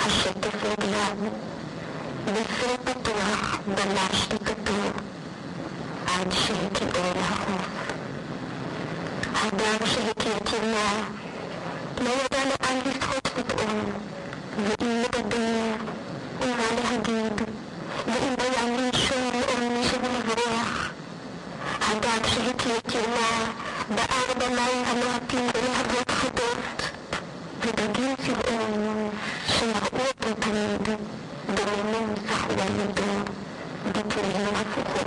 هشت 0.00 0.46
في 0.60 0.66
البلاد 0.70 1.32
بس 2.28 2.64
التطوح 2.74 3.60
بل 3.68 3.98
عشت 3.98 4.32
التطوح 4.32 4.92
عاد 6.08 6.32
شهد 6.32 6.73
תימנה, 10.64 11.08
לא 12.00 12.10
ידע 12.10 12.44
לאן 12.44 12.78
לשחות 12.86 13.28
פתאום, 13.28 13.84
ואם 14.58 15.02
לדבר, 15.02 15.74
ומה 16.40 16.64
להגיד, 16.82 17.42
ואם 18.06 18.34
היה 18.38 18.64
מישהו 18.76 19.16
או 19.48 19.70
מישהו 19.70 19.98
לברוח. 20.02 20.90
הדג 21.80 22.26
שהכיר 22.26 22.80
תימנה, 22.80 23.52
בער 23.88 24.34
במים 24.38 24.84
המועטים 24.86 25.48
בלהבות 25.52 26.10
חדות, 26.10 26.90
ודגים 27.60 28.14
צבעונים 28.16 29.10
שראו 29.46 30.00
אותו 30.06 30.34
תמיד, 30.40 30.98
דוממים 31.54 32.14
זכו 32.28 32.52
על 32.52 32.80
ידו, 32.80 33.30
בטללים 33.92 34.54
הפוכות. 34.54 35.03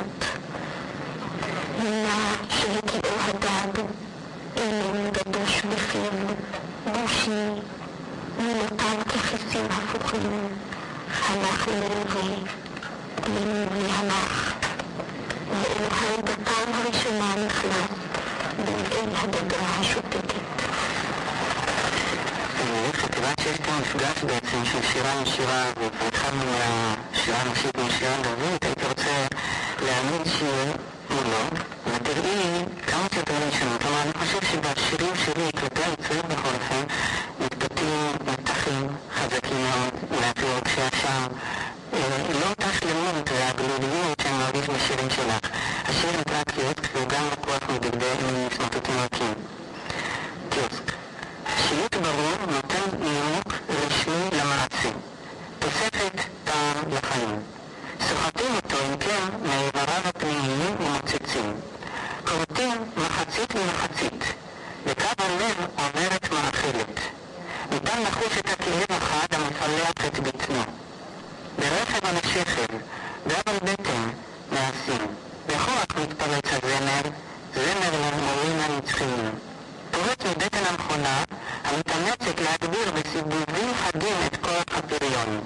חדים 83.97 84.17
את 84.25 84.37
כוח 84.37 84.77
הפריון. 84.77 85.39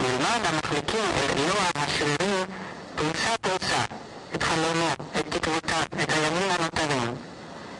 מלבד 0.00 0.40
המחליקים 0.44 1.04
אל 1.16 1.30
אלוה 1.38 1.70
השרירי, 1.74 2.44
פרוסה 2.94 3.38
פרוסה, 3.40 3.84
את 4.34 4.42
חלומו, 4.42 4.88
את 5.18 5.34
תקוותיו, 5.34 5.82
את 6.02 6.12
הימים 6.12 6.50
הנותרים. 6.50 7.14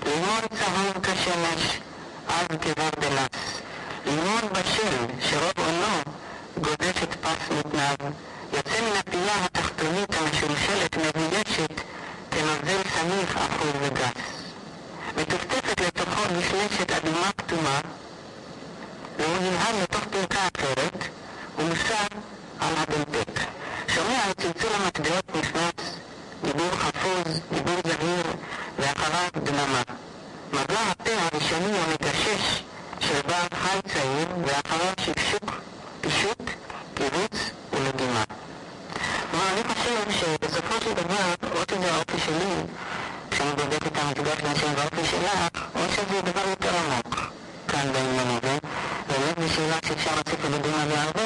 לימון 0.07 0.40
צהוב 0.59 1.02
כשמש, 1.02 1.80
עז 2.28 2.46
כברדלס. 2.61 3.61
לימון 4.07 4.42
בשל, 4.52 4.96
שרוב 5.20 5.52
עונו 5.59 6.02
גודש 6.61 7.02
את 7.02 7.14
פס 7.14 7.50
מותניו, 7.50 7.96
יוצא 8.52 8.80
מן 8.80 8.96
הפייה 8.98 9.44
התחתונית 9.44 10.14
המשולשלת 10.14 10.96
מבוישת 10.96 11.80
כמבזל 12.30 12.82
סמיך 12.94 13.36
אחוז 13.36 13.72
וגס. 13.80 14.22
מטופטפת 15.16 15.80
לתוכו 15.80 16.22
בשלשת 16.38 16.90
אדומה 16.92 17.30
כתומה, 17.38 17.80
והוא 19.18 19.36
ננהל 19.38 19.82
לתוך 19.82 20.04
פרקה 20.04 20.48
אחרת, 20.56 21.04
ומוסר 21.58 22.06
על 22.60 22.74
הדלפק. 22.76 23.40
שומע 23.88 24.24
על 24.24 24.32
צלצול 24.32 24.70
המטבעות 24.74 25.24
נכנס, 25.34 25.98
דיבור 26.44 26.70
חפוז, 26.70 27.40
דיבור 27.52 27.80
זהיר, 27.84 28.26
ואחריו 28.78 29.28
דממה. 29.44 29.82
מגע 30.52 30.80
הפה 30.90 31.10
הראשוני 31.10 31.78
המגשש 31.78 32.62
של 33.00 33.20
בעל 33.26 33.48
חי 33.54 33.78
צעיר, 33.92 34.28
ואחריו 34.46 34.92
שקשוק, 35.00 35.50
פישוט, 36.00 36.42
קיבוץ 36.94 37.50
ולגימה. 37.72 38.24
כלומר, 39.30 39.46
אני 39.52 39.62
חושב 39.74 40.10
שבסופו 40.10 40.84
של 40.84 40.92
דבר, 40.92 41.34
או 41.54 41.60
שזה 41.70 41.94
האופי 41.94 42.18
שלי, 42.26 42.54
כשאני 43.30 43.50
בודק 43.50 43.86
את 43.86 43.96
המפגש 43.96 44.40
בין 44.42 44.74
והאופי 44.76 45.04
שלך, 45.10 45.64
או 45.74 45.80
שזה 45.92 46.22
דבר 46.22 46.48
יותר 46.48 46.70
עמוק 46.76 47.16
כאן 47.68 47.92
בעניין 47.92 48.28
הזה. 48.28 48.58
באמת 49.18 49.38
משאלה 49.38 49.76
שאפשר 49.86 50.10
לעשות 50.10 50.40
לדבר 50.44 50.80
עליה 50.80 51.02
הרבה, 51.02 51.22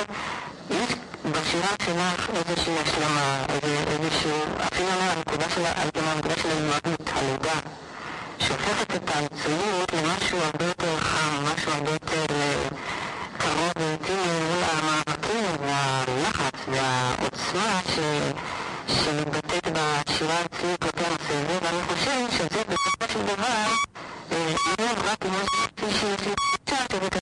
יש 0.70 0.94
בשאלה 1.24 1.74
שלך 1.84 2.30
איזושהי 2.34 2.78
השלמה, 2.78 3.44
איזושהי, 3.86 4.30
אפילו 4.66 4.88
לא 4.88 5.02
הנקודה 5.02 5.50
של 5.54 5.64
האימהות, 5.64 7.10
הלידה, 7.12 7.58
שהופכת 8.38 8.94
את 8.94 9.10
המציאות 9.16 9.92
למשהו 9.92 10.38
הרבה 10.38 10.64
יותר 10.64 11.00
חם, 11.00 11.44
משהו 11.54 11.72
הרבה 11.72 11.90
יותר 11.90 12.24
אה, 12.34 12.68
קרוב 13.38 13.72
ואינטימי 13.76 14.40
מול 14.50 14.62
המאבקים 14.72 15.56
והלחץ 15.60 16.58
והעוצמה 16.68 17.80
ש... 17.94 17.98
שמתבטאת 18.88 19.66
בשירה 19.72 20.40
עצמית 20.40 20.82
כלפי 20.82 21.04
המסביבים, 21.04 21.58
ואני 21.62 21.82
חושב 21.82 22.38
שזה 22.38 22.62
בסופו 22.68 23.12
של 23.12 23.22
דבר, 23.22 23.66
אה, 24.32 24.54
לא 24.78 25.10
רק 25.10 25.26
אם 25.26 25.30
יש 25.34 25.48
איזושהי 25.82 26.00
שהיא 26.00 26.34
החליטה, 26.38 26.94